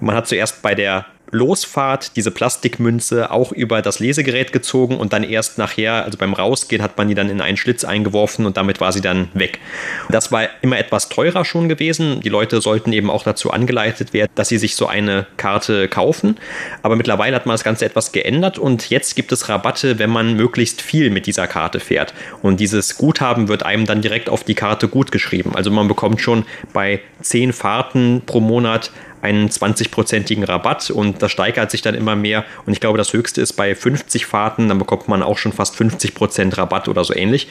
man 0.00 0.16
hat 0.16 0.26
zuerst 0.26 0.62
bei 0.62 0.74
der 0.74 1.06
Losfahrt 1.32 2.14
diese 2.16 2.30
Plastikmünze 2.30 3.30
auch 3.30 3.52
über 3.52 3.80
das 3.80 4.00
Lesegerät 4.00 4.52
gezogen 4.52 4.98
und 4.98 5.14
dann 5.14 5.24
erst 5.24 5.56
nachher, 5.56 6.04
also 6.04 6.18
beim 6.18 6.34
Rausgehen, 6.34 6.82
hat 6.82 6.98
man 6.98 7.08
die 7.08 7.14
dann 7.14 7.30
in 7.30 7.40
einen 7.40 7.56
Schlitz 7.56 7.84
eingeworfen 7.84 8.44
und 8.44 8.58
damit 8.58 8.80
war 8.80 8.92
sie 8.92 9.00
dann 9.00 9.28
weg. 9.32 9.58
Das 10.10 10.30
war 10.30 10.48
immer 10.60 10.78
etwas 10.78 11.08
teurer 11.08 11.46
schon 11.46 11.70
gewesen. 11.70 12.20
Die 12.20 12.28
Leute 12.28 12.60
sollten 12.60 12.92
eben 12.92 13.10
auch 13.10 13.24
dazu 13.24 13.50
angeleitet 13.50 14.12
werden, 14.12 14.30
dass 14.34 14.50
sie 14.50 14.58
sich 14.58 14.76
so 14.76 14.86
eine 14.86 15.26
Karte 15.38 15.88
kaufen. 15.88 16.36
Aber 16.82 16.96
mittlerweile 16.96 17.34
hat 17.34 17.46
man 17.46 17.54
das 17.54 17.64
Ganze 17.64 17.86
etwas 17.86 18.12
geändert 18.12 18.58
und 18.58 18.90
jetzt 18.90 19.16
gibt 19.16 19.32
es 19.32 19.48
Rabatte, 19.48 19.98
wenn 19.98 20.10
man 20.10 20.34
möglichst 20.34 20.82
viel 20.82 21.08
mit 21.08 21.26
dieser 21.26 21.46
Karte 21.46 21.80
fährt. 21.80 22.12
Und 22.42 22.60
dieses 22.60 22.98
Guthaben 22.98 23.48
wird 23.48 23.62
einem 23.62 23.86
dann 23.86 24.02
direkt 24.02 24.28
auf 24.28 24.44
die 24.44 24.54
Karte 24.54 24.86
gut 24.86 25.10
geschrieben. 25.10 25.52
Also 25.54 25.70
man 25.70 25.88
bekommt 25.88 26.20
schon 26.20 26.44
bei 26.74 27.00
zehn 27.22 27.54
Fahrten 27.54 28.20
pro 28.26 28.40
Monat 28.40 28.90
einen 29.22 29.48
20-prozentigen 29.48 30.44
Rabatt 30.44 30.90
und 30.90 31.22
das 31.22 31.30
steigert 31.32 31.70
sich 31.70 31.80
dann 31.80 31.94
immer 31.94 32.16
mehr. 32.16 32.44
Und 32.66 32.72
ich 32.72 32.80
glaube, 32.80 32.98
das 32.98 33.12
höchste 33.12 33.40
ist 33.40 33.54
bei 33.54 33.74
50 33.74 34.26
Fahrten, 34.26 34.68
dann 34.68 34.78
bekommt 34.78 35.08
man 35.08 35.22
auch 35.22 35.38
schon 35.38 35.52
fast 35.52 35.76
50 35.76 36.14
Prozent 36.14 36.58
Rabatt 36.58 36.88
oder 36.88 37.04
so 37.04 37.14
ähnlich. 37.14 37.48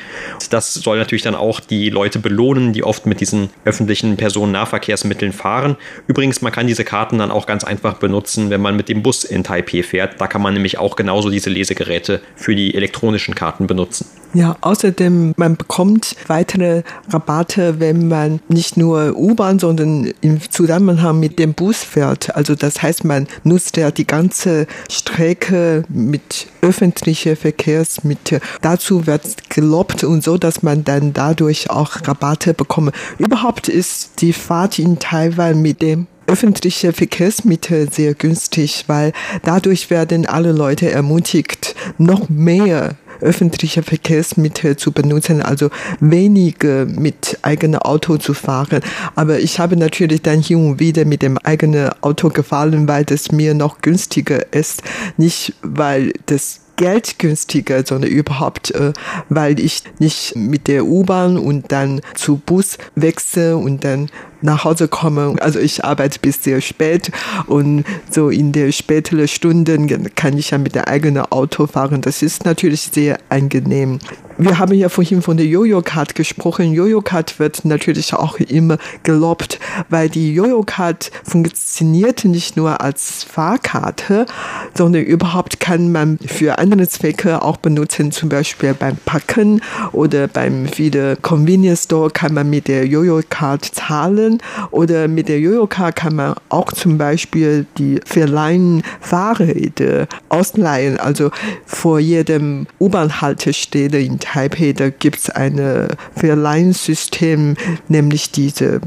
Das 0.50 0.74
soll 0.74 0.98
natürlich 0.98 1.24
dann 1.24 1.36
auch 1.36 1.60
die 1.60 1.90
Leute 1.90 2.20
belohnen, 2.20 2.74
die 2.74 2.84
oft 2.84 3.06
mit 3.06 3.22
diesen 3.22 3.50
öffentlichen 3.66 4.18
Personennahverkehrsmitteln 4.18 5.32
fahren. 5.32 5.78
Übrigens, 6.08 6.42
man 6.42 6.52
kann 6.52 6.68
diese 6.68 6.84
Karten 6.84 7.18
dann 7.18 7.32
auch 7.32 7.48
ganz 7.48 7.64
einfach 7.64 7.96
benutzen, 7.96 8.50
wenn 8.50 8.62
man 8.62 8.76
mit 8.76 8.90
dem 8.90 9.02
Bus 9.02 9.24
in 9.24 9.44
Taipei 9.44 9.82
fährt. 9.82 10.20
Da 10.20 10.28
kann 10.28 10.42
man 10.42 10.54
nämlich 10.54 10.78
auch 10.78 10.96
genauso 10.96 11.30
diese 11.30 11.50
Lesegeräte 11.50 12.22
für 12.36 12.56
die 12.56 12.76
elektronischen 12.76 13.34
Karten 13.34 13.68
benutzen. 13.68 14.06
Ja, 14.34 14.56
außerdem, 14.62 15.34
man 15.36 15.58
bekommt 15.58 16.16
weitere 16.28 16.84
Rabatte, 17.10 17.80
wenn 17.80 18.08
man 18.08 18.40
nicht 18.48 18.78
nur 18.78 19.14
U-Bahn, 19.18 19.60
sondern 19.60 20.14
im 20.22 20.40
Zusammenhang 20.50 21.20
mit 21.20 21.38
dem 21.38 21.54
Bus 21.62 21.84
fährt. 21.84 22.36
Also 22.36 22.56
das 22.56 22.82
heißt, 22.82 23.04
man 23.04 23.28
nutzt 23.44 23.78
ja 23.78 23.92
die 23.92 24.08
ganze 24.08 24.66
Strecke 24.90 25.84
mit 25.90 26.48
öffentlichen 26.64 27.36
Verkehrsmitteln. 27.36 28.42
Dazu 28.62 29.06
wird 29.06 29.48
gelobt 29.52 30.04
und 30.04 30.24
so, 30.24 30.40
dass 30.40 30.64
man 30.64 30.84
dann 30.84 31.14
dadurch 31.14 31.70
auch 31.70 31.98
Rabatte 32.08 32.56
bekommt. 32.56 32.96
Überhaupt 33.20 33.68
ist 33.68 34.22
die 34.22 34.34
Fahrt 34.34 34.80
in 34.80 34.98
Taiwan 34.98 35.62
mit 35.62 35.84
dem 35.84 36.08
öffentliche 36.26 36.94
Verkehrsmittel 36.94 37.92
sehr 37.92 38.16
günstig, 38.16 38.86
weil 38.88 39.14
dadurch 39.44 39.92
werden 39.92 40.26
alle 40.26 40.54
Leute 40.54 40.90
ermutigt, 40.90 41.76
noch 42.00 42.28
mehr 42.28 42.96
öffentliche 43.22 43.84
Verkehrsmittel 43.84 44.78
zu 44.78 44.92
benutzen, 44.92 45.42
also 45.42 45.70
weniger 46.00 46.86
mit 46.86 47.38
eigenem 47.42 47.80
Auto 47.82 48.18
zu 48.18 48.34
fahren. 48.34 48.82
Aber 49.16 49.40
ich 49.40 49.60
habe 49.60 49.78
natürlich 49.78 50.22
dann 50.22 50.42
hin 50.42 50.72
und 50.72 50.80
wieder 50.80 51.06
mit 51.06 51.22
dem 51.22 51.38
eigenen 51.38 51.90
Auto 52.02 52.30
gefahren, 52.30 52.88
weil 52.88 53.06
das 53.06 53.32
mir 53.32 53.54
noch 53.54 53.82
günstiger 53.82 54.54
ist. 54.54 54.84
Nicht, 55.18 55.54
weil 55.62 56.14
das 56.26 56.62
Geld 56.82 57.20
günstiger, 57.20 57.86
sondern 57.86 58.10
überhaupt, 58.10 58.72
äh, 58.72 58.94
weil 59.30 59.60
ich 59.60 59.84
nicht 60.00 60.36
mit 60.36 60.68
der 60.68 60.86
U-Bahn 60.86 61.38
und 61.38 61.72
dann 61.72 62.02
zu 62.16 62.38
Bus 62.38 62.80
wechsle 62.96 63.56
und 63.56 63.84
dann 63.84 64.10
nach 64.42 64.64
Hause 64.64 64.88
komme. 64.88 65.36
Also 65.40 65.60
ich 65.60 65.84
arbeite 65.84 66.20
bis 66.20 66.44
sehr 66.44 66.62
spät 66.62 67.12
und 67.48 67.84
so 68.10 68.30
in 68.30 68.52
der 68.52 68.72
späteren 68.72 69.28
Stunden 69.28 70.14
kann 70.16 70.38
ich 70.38 70.52
ja 70.52 70.58
mit 70.58 70.76
dem 70.76 70.84
eigenen 70.84 71.24
Auto 71.32 71.68
fahren. 71.68 72.02
Das 72.02 72.22
ist 72.22 72.46
natürlich 72.46 72.82
sehr 72.82 73.18
angenehm. 73.30 74.00
Wir 74.38 74.58
haben 74.58 74.74
ja 74.74 74.90
vorhin 74.90 75.22
von 75.22 75.38
der 75.38 75.46
Jojo-Card 75.46 76.16
gesprochen. 76.16 76.74
Jojo-Card 76.74 77.38
wird 77.38 77.64
natürlich 77.64 78.14
auch 78.14 78.40
immer 78.40 78.78
gelobt, 79.04 79.60
weil 79.90 80.10
die 80.10 80.34
Jojo-Card 80.34 81.12
funktioniert 81.24 82.26
nicht 82.26 82.58
nur 82.58 82.82
als 82.82 83.24
Fahrkarte, 83.24 84.26
sondern 84.74 85.04
überhaupt 85.04 85.60
kann 85.60 85.92
man 85.92 86.18
für 86.26 86.58
andere 86.58 86.88
Zwecke 86.88 87.44
auch 87.44 87.58
benutzen, 87.58 88.12
zum 88.12 88.30
Beispiel 88.30 88.74
beim 88.74 88.98
Packen 89.06 89.62
oder 89.92 90.28
beim 90.28 90.76
wieder 90.78 91.18
Convenience 91.18 91.84
Store 91.84 92.10
kann 92.10 92.34
man 92.34 92.50
mit 92.50 92.68
der 92.68 92.88
Jojo-Card 92.88 93.66
zahlen 93.66 94.31
oder 94.72 95.08
mit 95.08 95.30
der 95.30 95.40
Jojo-Card 95.40 95.96
kann 95.96 96.16
man 96.16 96.36
auch 96.50 96.72
zum 96.72 96.98
Beispiel 96.98 97.66
die 97.78 98.00
verleihten 98.06 98.84
Fahrräder 99.00 100.08
ausleihen. 100.30 100.98
Also 101.00 101.32
vor 101.66 102.00
jedem 102.00 102.68
U-Bahn-Haltestelle 102.80 104.00
in 104.00 104.20
Taipei, 104.20 104.74
da 104.74 104.90
gibt 104.90 105.20
es 105.20 105.30
ein 105.30 105.88
Verleihungssystem, 106.16 107.56
nämlich 107.88 108.32
diese 108.32 108.82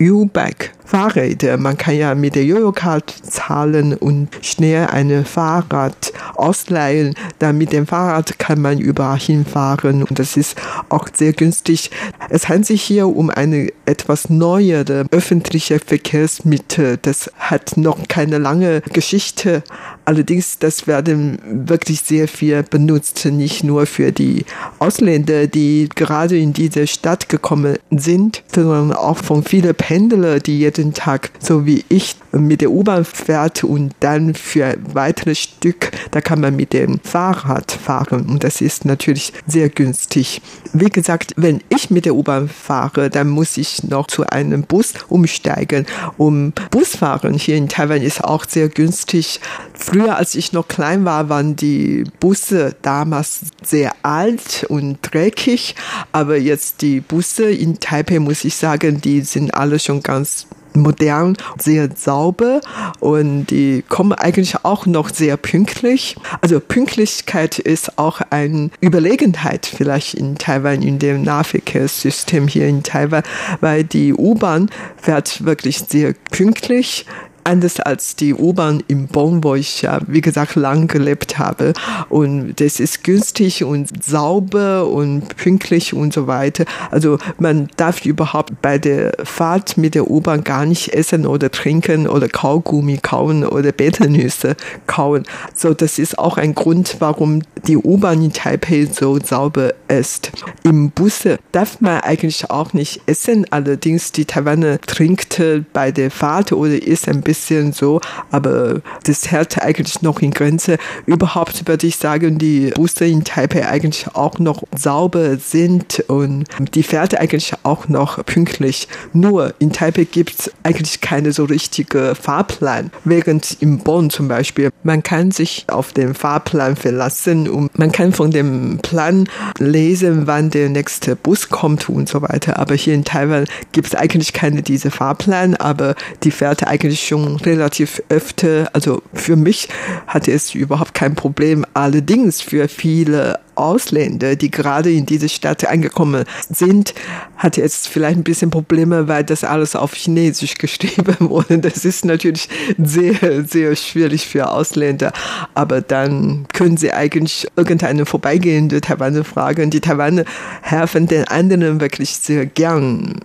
U-Bike 0.00 0.72
Fahrräder. 0.88 1.58
Man 1.58 1.76
kann 1.76 1.96
ja 1.96 2.14
mit 2.14 2.34
der 2.34 2.44
Jojo-Card 2.44 3.10
zahlen 3.22 3.92
und 3.92 4.28
schnell 4.40 4.86
ein 4.86 5.24
Fahrrad 5.26 6.12
ausleihen. 6.34 7.14
Dann 7.38 7.58
mit 7.58 7.72
dem 7.72 7.86
Fahrrad 7.86 8.38
kann 8.38 8.62
man 8.62 8.78
überall 8.78 9.18
hinfahren 9.18 10.02
und 10.02 10.18
das 10.18 10.38
ist 10.38 10.56
auch 10.88 11.08
sehr 11.12 11.34
günstig. 11.34 11.90
Es 12.30 12.48
handelt 12.48 12.66
sich 12.68 12.82
hier 12.82 13.06
um 13.06 13.28
eine 13.28 13.70
etwas 13.84 14.30
neuere 14.30 15.04
öffentliche 15.10 15.78
Verkehrsmittel. 15.78 16.98
Das 17.02 17.30
hat 17.38 17.76
noch 17.76 18.08
keine 18.08 18.38
lange 18.38 18.80
Geschichte. 18.92 19.62
Allerdings, 20.06 20.58
das 20.58 20.86
werden 20.86 21.38
wirklich 21.66 22.00
sehr 22.00 22.28
viel 22.28 22.62
benutzt, 22.62 23.26
nicht 23.26 23.62
nur 23.62 23.84
für 23.84 24.10
die 24.10 24.46
Ausländer, 24.78 25.46
die 25.46 25.90
gerade 25.94 26.38
in 26.38 26.54
diese 26.54 26.86
Stadt 26.86 27.28
gekommen 27.28 27.76
sind, 27.90 28.42
sondern 28.54 28.94
auch 28.94 29.18
von 29.18 29.42
vielen 29.42 29.74
Pendlern, 29.74 30.40
die 30.40 30.60
jeden 30.78 30.94
Tag, 30.94 31.30
so 31.38 31.66
wie 31.66 31.84
ich, 31.88 32.16
mit 32.32 32.60
der 32.60 32.70
U-Bahn 32.70 33.04
fährt 33.04 33.64
und 33.64 33.94
dann 34.00 34.34
für 34.34 34.66
ein 34.66 34.94
weiteres 34.94 35.38
Stück, 35.38 35.90
da 36.10 36.20
kann 36.20 36.40
man 36.40 36.56
mit 36.56 36.72
dem 36.72 37.00
Fahrrad 37.00 37.72
fahren 37.72 38.26
und 38.28 38.44
das 38.44 38.60
ist 38.60 38.84
natürlich 38.84 39.32
sehr 39.46 39.68
günstig. 39.68 40.40
Wie 40.72 40.90
gesagt, 40.90 41.32
wenn 41.36 41.62
ich 41.68 41.90
mit 41.90 42.04
der 42.04 42.14
U-Bahn 42.14 42.48
fahre, 42.48 43.10
dann 43.10 43.28
muss 43.28 43.56
ich 43.56 43.82
noch 43.84 44.06
zu 44.06 44.26
einem 44.26 44.62
Bus 44.62 44.94
umsteigen. 45.08 45.86
Um 46.16 46.52
Busfahren 46.70 47.34
hier 47.34 47.56
in 47.56 47.68
Taiwan 47.68 48.02
ist 48.02 48.22
auch 48.22 48.44
sehr 48.46 48.68
günstig. 48.68 49.40
Früher, 49.74 50.16
als 50.16 50.34
ich 50.34 50.52
noch 50.52 50.68
klein 50.68 51.04
war, 51.04 51.28
waren 51.28 51.56
die 51.56 52.04
Busse 52.20 52.76
damals 52.82 53.40
sehr 53.62 53.92
alt 54.02 54.66
und 54.68 54.98
dreckig, 55.02 55.74
aber 56.12 56.36
jetzt 56.36 56.82
die 56.82 57.00
Busse 57.00 57.50
in 57.50 57.80
Taipei, 57.80 58.18
muss 58.18 58.44
ich 58.44 58.54
sagen, 58.54 59.00
die 59.00 59.22
sind 59.22 59.54
alle 59.54 59.78
schon 59.78 60.02
ganz 60.02 60.46
modern, 60.78 61.36
sehr 61.58 61.88
sauber 61.94 62.60
und 63.00 63.46
die 63.46 63.84
kommen 63.88 64.12
eigentlich 64.12 64.64
auch 64.64 64.86
noch 64.86 65.10
sehr 65.10 65.36
pünktlich. 65.36 66.16
Also 66.40 66.60
Pünktlichkeit 66.60 67.58
ist 67.58 67.98
auch 67.98 68.20
eine 68.30 68.70
Überlegenheit 68.80 69.66
vielleicht 69.66 70.14
in 70.14 70.36
Taiwan, 70.36 70.82
in 70.82 70.98
dem 70.98 71.22
Nahverkehrssystem 71.22 72.48
hier 72.48 72.66
in 72.66 72.82
Taiwan, 72.82 73.22
weil 73.60 73.84
die 73.84 74.14
U-Bahn 74.14 74.70
fährt 74.96 75.44
wirklich 75.44 75.78
sehr 75.78 76.14
pünktlich 76.30 77.06
anders 77.48 77.80
als 77.80 78.14
die 78.14 78.34
U-Bahn 78.34 78.82
in 78.88 79.08
Bonn, 79.08 79.42
wo 79.42 79.54
ich 79.54 79.82
ja, 79.82 80.00
wie 80.06 80.20
gesagt, 80.20 80.54
lang 80.54 80.86
gelebt 80.86 81.38
habe. 81.38 81.72
Und 82.10 82.60
das 82.60 82.78
ist 82.78 83.02
günstig 83.04 83.64
und 83.64 84.04
sauber 84.04 84.86
und 84.86 85.36
pünktlich 85.36 85.94
und 85.94 86.12
so 86.12 86.26
weiter. 86.26 86.64
Also 86.90 87.18
man 87.38 87.68
darf 87.76 88.04
überhaupt 88.04 88.60
bei 88.60 88.78
der 88.78 89.12
Fahrt 89.24 89.78
mit 89.78 89.94
der 89.94 90.10
U-Bahn 90.10 90.44
gar 90.44 90.66
nicht 90.66 90.92
essen 90.92 91.26
oder 91.26 91.50
trinken 91.50 92.06
oder 92.06 92.28
Kaugummi 92.28 92.98
kauen 92.98 93.44
oder 93.44 93.72
Betelnüsse 93.72 94.54
kauen. 94.86 95.24
So, 95.54 95.72
das 95.72 95.98
ist 95.98 96.18
auch 96.18 96.36
ein 96.36 96.54
Grund, 96.54 96.96
warum 96.98 97.42
die 97.66 97.78
U-Bahn 97.78 98.22
in 98.22 98.32
Taipei 98.32 98.86
so 98.92 99.18
sauber 99.18 99.72
ist. 99.88 100.32
Im 100.64 100.90
Busse 100.90 101.38
darf 101.52 101.80
man 101.80 102.00
eigentlich 102.00 102.50
auch 102.50 102.74
nicht 102.74 103.00
essen. 103.06 103.46
Allerdings 103.50 104.12
die 104.12 104.26
Taiwaner 104.26 104.80
trinkt 104.82 105.40
bei 105.72 105.90
der 105.90 106.10
Fahrt 106.10 106.52
oder 106.52 106.82
isst 106.82 107.08
ein 107.08 107.22
bisschen 107.22 107.37
bisschen 107.38 107.72
so, 107.72 108.00
aber 108.30 108.80
das 109.04 109.30
hält 109.30 109.62
eigentlich 109.62 110.02
noch 110.02 110.20
in 110.20 110.32
Grenze. 110.32 110.78
Überhaupt 111.06 111.66
würde 111.68 111.86
ich 111.86 111.96
sagen, 111.96 112.38
die 112.38 112.70
Busse 112.74 113.06
in 113.06 113.24
Taipei 113.24 113.66
eigentlich 113.66 114.06
auch 114.14 114.38
noch 114.38 114.62
sauber 114.76 115.36
sind 115.36 116.04
und 116.08 116.46
die 116.74 116.82
fährt 116.82 117.18
eigentlich 117.18 117.52
auch 117.62 117.88
noch 117.88 118.24
pünktlich. 118.24 118.88
Nur 119.12 119.54
in 119.58 119.72
Taipei 119.72 120.04
gibt 120.04 120.34
es 120.38 120.52
eigentlich 120.62 121.00
keine 121.00 121.32
so 121.32 121.44
richtige 121.44 122.14
Fahrplan. 122.14 122.90
Während 123.04 123.56
in 123.60 123.78
Bonn 123.78 124.10
zum 124.10 124.28
Beispiel, 124.28 124.70
man 124.82 125.02
kann 125.02 125.30
sich 125.30 125.64
auf 125.68 125.92
den 125.92 126.14
Fahrplan 126.14 126.76
verlassen 126.76 127.48
und 127.48 127.78
man 127.78 127.92
kann 127.92 128.12
von 128.12 128.30
dem 128.30 128.78
Plan 128.82 129.28
lesen, 129.58 130.26
wann 130.26 130.50
der 130.50 130.68
nächste 130.68 131.14
Bus 131.14 131.48
kommt 131.48 131.88
und 131.88 132.08
so 132.08 132.22
weiter. 132.22 132.58
Aber 132.58 132.74
hier 132.74 132.94
in 132.94 133.04
Taiwan 133.04 133.44
gibt 133.72 133.88
es 133.88 133.94
eigentlich 133.94 134.32
keine 134.32 134.62
diese 134.62 134.90
Fahrplan, 134.90 135.54
aber 135.54 135.94
die 136.24 136.30
fährt 136.30 136.66
eigentlich 136.66 137.06
schon 137.06 137.27
relativ 137.36 138.02
öfter, 138.08 138.70
also 138.72 139.02
für 139.14 139.36
mich 139.36 139.68
hatte 140.06 140.32
es 140.32 140.54
überhaupt 140.54 140.94
kein 140.94 141.14
Problem. 141.14 141.64
Allerdings 141.74 142.40
für 142.40 142.68
viele 142.68 143.38
Ausländer, 143.58 144.36
die 144.36 144.50
gerade 144.50 144.90
in 144.92 145.04
diese 145.04 145.28
Stadt 145.28 145.66
angekommen 145.66 146.24
sind, 146.48 146.94
hatte 147.36 147.60
es 147.62 147.86
vielleicht 147.86 148.16
ein 148.16 148.24
bisschen 148.24 148.50
Probleme, 148.50 149.08
weil 149.08 149.24
das 149.24 149.44
alles 149.44 149.74
auf 149.74 149.94
Chinesisch 149.94 150.54
geschrieben 150.58 151.16
wurde. 151.20 151.58
Das 151.58 151.84
ist 151.84 152.04
natürlich 152.04 152.48
sehr, 152.78 153.44
sehr 153.44 153.74
schwierig 153.76 154.26
für 154.26 154.50
Ausländer. 154.50 155.12
Aber 155.54 155.80
dann 155.80 156.46
können 156.52 156.76
sie 156.76 156.92
eigentlich 156.92 157.48
irgendeine 157.56 158.06
vorbeigehende 158.06 158.80
Taiwaner 158.80 159.24
fragen. 159.24 159.70
Die 159.70 159.80
Taiwaner 159.80 160.24
helfen 160.62 161.08
den 161.08 161.24
anderen 161.24 161.80
wirklich 161.80 162.10
sehr 162.10 162.46
gern 162.46 163.20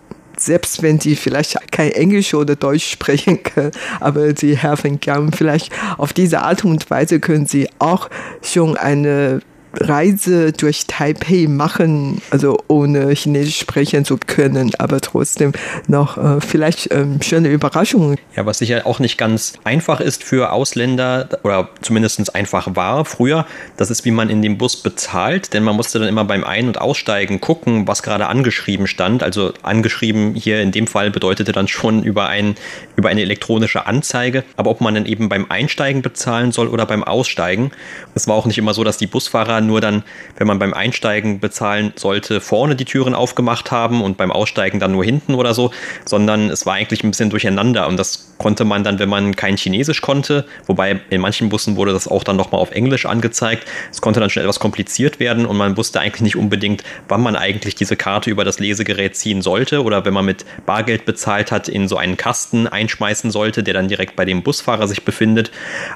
selbst 0.46 0.82
wenn 0.82 1.00
die 1.00 1.16
vielleicht 1.16 1.72
kein 1.72 1.92
Englisch 1.92 2.34
oder 2.34 2.56
Deutsch 2.56 2.90
sprechen 2.90 3.44
können, 3.44 3.72
aber 4.00 4.36
sie 4.36 4.58
helfen 4.58 5.00
gern. 5.00 5.32
Vielleicht 5.32 5.72
auf 5.98 6.14
diese 6.14 6.42
Art 6.42 6.66
und 6.66 6.90
Weise 6.90 7.20
können 7.20 7.46
sie 7.46 7.70
auch 7.80 8.10
schon 8.42 8.78
eine 8.78 9.42
Reise 9.74 10.52
durch 10.52 10.86
Taipei 10.88 11.48
machen, 11.48 12.22
also 12.30 12.60
ohne 12.68 13.10
Chinesisch 13.12 13.60
sprechen 13.60 14.06
zu 14.06 14.18
können, 14.18 14.72
aber 14.78 15.02
trotzdem 15.02 15.52
noch 15.88 16.18
äh, 16.18 16.42
vielleicht 16.42 16.94
ähm, 16.94 17.22
schöne 17.22 17.50
Überraschungen. 17.50 18.18
Ja, 18.36 18.46
was 18.46 18.60
sicher 18.60 18.86
auch 18.86 19.00
nicht 19.00 19.18
ganz 19.18 19.54
einfach 19.64 20.00
ist 20.00 20.24
für 20.24 20.52
Ausländer 20.52 21.30
oder 21.44 21.70
zumindest 21.82 22.36
einfach 22.36 22.76
war 22.76 23.06
früher, 23.06 23.46
das 23.78 23.90
ist, 23.90 24.06
wie 24.06 24.12
man 24.12 24.30
in 24.30 24.42
dem 24.42 24.58
Bus 24.58 24.78
bezahlt, 24.78 25.54
denn 25.54 25.64
man 25.64 25.76
musste 25.76 26.00
dann 26.00 26.08
immer 26.08 26.26
beim 26.26 26.44
Ein- 26.44 26.68
und 26.68 26.80
Aussteigen 26.80 27.42
gucken, 27.42 27.88
was 27.88 28.04
gerade 28.04 28.28
angeschrieben 28.28 28.88
stand. 28.88 29.24
Also 29.24 29.54
angeschrieben 29.64 30.36
hier 30.36 30.62
in 30.62 30.72
dem 30.72 30.88
Fall 30.88 31.12
bedeutete 31.12 31.52
dann 31.52 31.68
schon 31.68 32.04
über, 32.04 32.28
ein, 32.28 32.56
über 32.96 33.10
eine 33.10 33.22
elektronische 33.22 33.86
Anzeige, 33.88 34.44
aber 34.56 34.70
ob 34.70 34.82
man 34.82 34.94
dann 34.94 35.06
eben 35.06 35.30
beim 35.30 35.48
Einsteigen 35.50 36.02
bezahlen 36.02 36.52
soll 36.52 36.68
oder 36.68 36.86
beim 36.86 37.04
Aussteigen. 37.04 37.72
Es 38.14 38.28
war 38.28 38.36
auch 38.36 38.46
nicht 38.46 38.58
immer 38.58 38.74
so, 38.74 38.84
dass 38.84 38.98
die 38.98 39.08
Busfahrer 39.08 39.63
nur 39.68 39.82
dann, 39.82 40.04
wenn 40.38 40.48
man 40.48 40.60
beim 40.60 40.74
Einsteigen 40.74 41.40
bezahlen 41.40 41.94
sollte, 41.96 42.42
vorne 42.42 42.76
die 42.76 42.86
Türen 42.86 43.14
aufgemacht 43.14 43.72
haben 43.72 44.02
und 44.02 44.18
beim 44.18 44.32
Aussteigen 44.32 44.80
dann 44.80 44.92
nur 44.92 45.04
hinten 45.04 45.36
oder 45.36 45.54
so, 45.54 45.72
sondern 46.06 46.50
es 46.50 46.66
war 46.66 46.74
eigentlich 46.74 47.04
ein 47.04 47.12
bisschen 47.12 47.30
durcheinander 47.30 47.88
und 47.88 47.98
das 47.98 48.34
konnte 48.38 48.66
man 48.66 48.84
dann, 48.84 49.00
wenn 49.00 49.10
man 49.10 49.36
kein 49.36 49.56
Chinesisch 49.56 50.02
konnte, 50.02 50.46
wobei 50.66 51.00
in 51.10 51.22
manchen 51.22 51.50
Bussen 51.50 51.76
wurde 51.78 51.94
das 51.94 52.08
auch 52.08 52.24
dann 52.24 52.36
nochmal 52.36 52.60
auf 52.60 52.72
Englisch 52.72 53.06
angezeigt, 53.06 53.66
es 53.90 54.02
konnte 54.02 54.20
dann 54.20 54.30
schon 54.30 54.44
etwas 54.44 54.60
kompliziert 54.60 55.20
werden 55.20 55.46
und 55.46 55.56
man 55.56 55.78
wusste 55.78 56.00
eigentlich 56.02 56.22
nicht 56.22 56.36
unbedingt, 56.36 56.84
wann 57.08 57.22
man 57.22 57.36
eigentlich 57.36 57.76
diese 57.76 57.96
Karte 57.96 58.30
über 58.30 58.44
das 58.44 58.60
Lesegerät 58.60 59.16
ziehen 59.16 59.42
sollte 59.42 59.84
oder 59.84 60.04
wenn 60.06 60.14
man 60.14 60.26
mit 60.26 60.46
Bargeld 60.66 61.06
bezahlt 61.06 61.52
hat, 61.52 61.70
in 61.70 61.88
so 61.88 61.98
einen 61.98 62.18
Kasten 62.18 62.68
einschmeißen 62.68 63.32
sollte, 63.32 63.64
der 63.64 63.74
dann 63.74 63.88
direkt 63.88 64.16
bei 64.16 64.26
dem 64.26 64.44
Busfahrer 64.44 64.88
sich 64.88 65.06
befindet. 65.06 65.52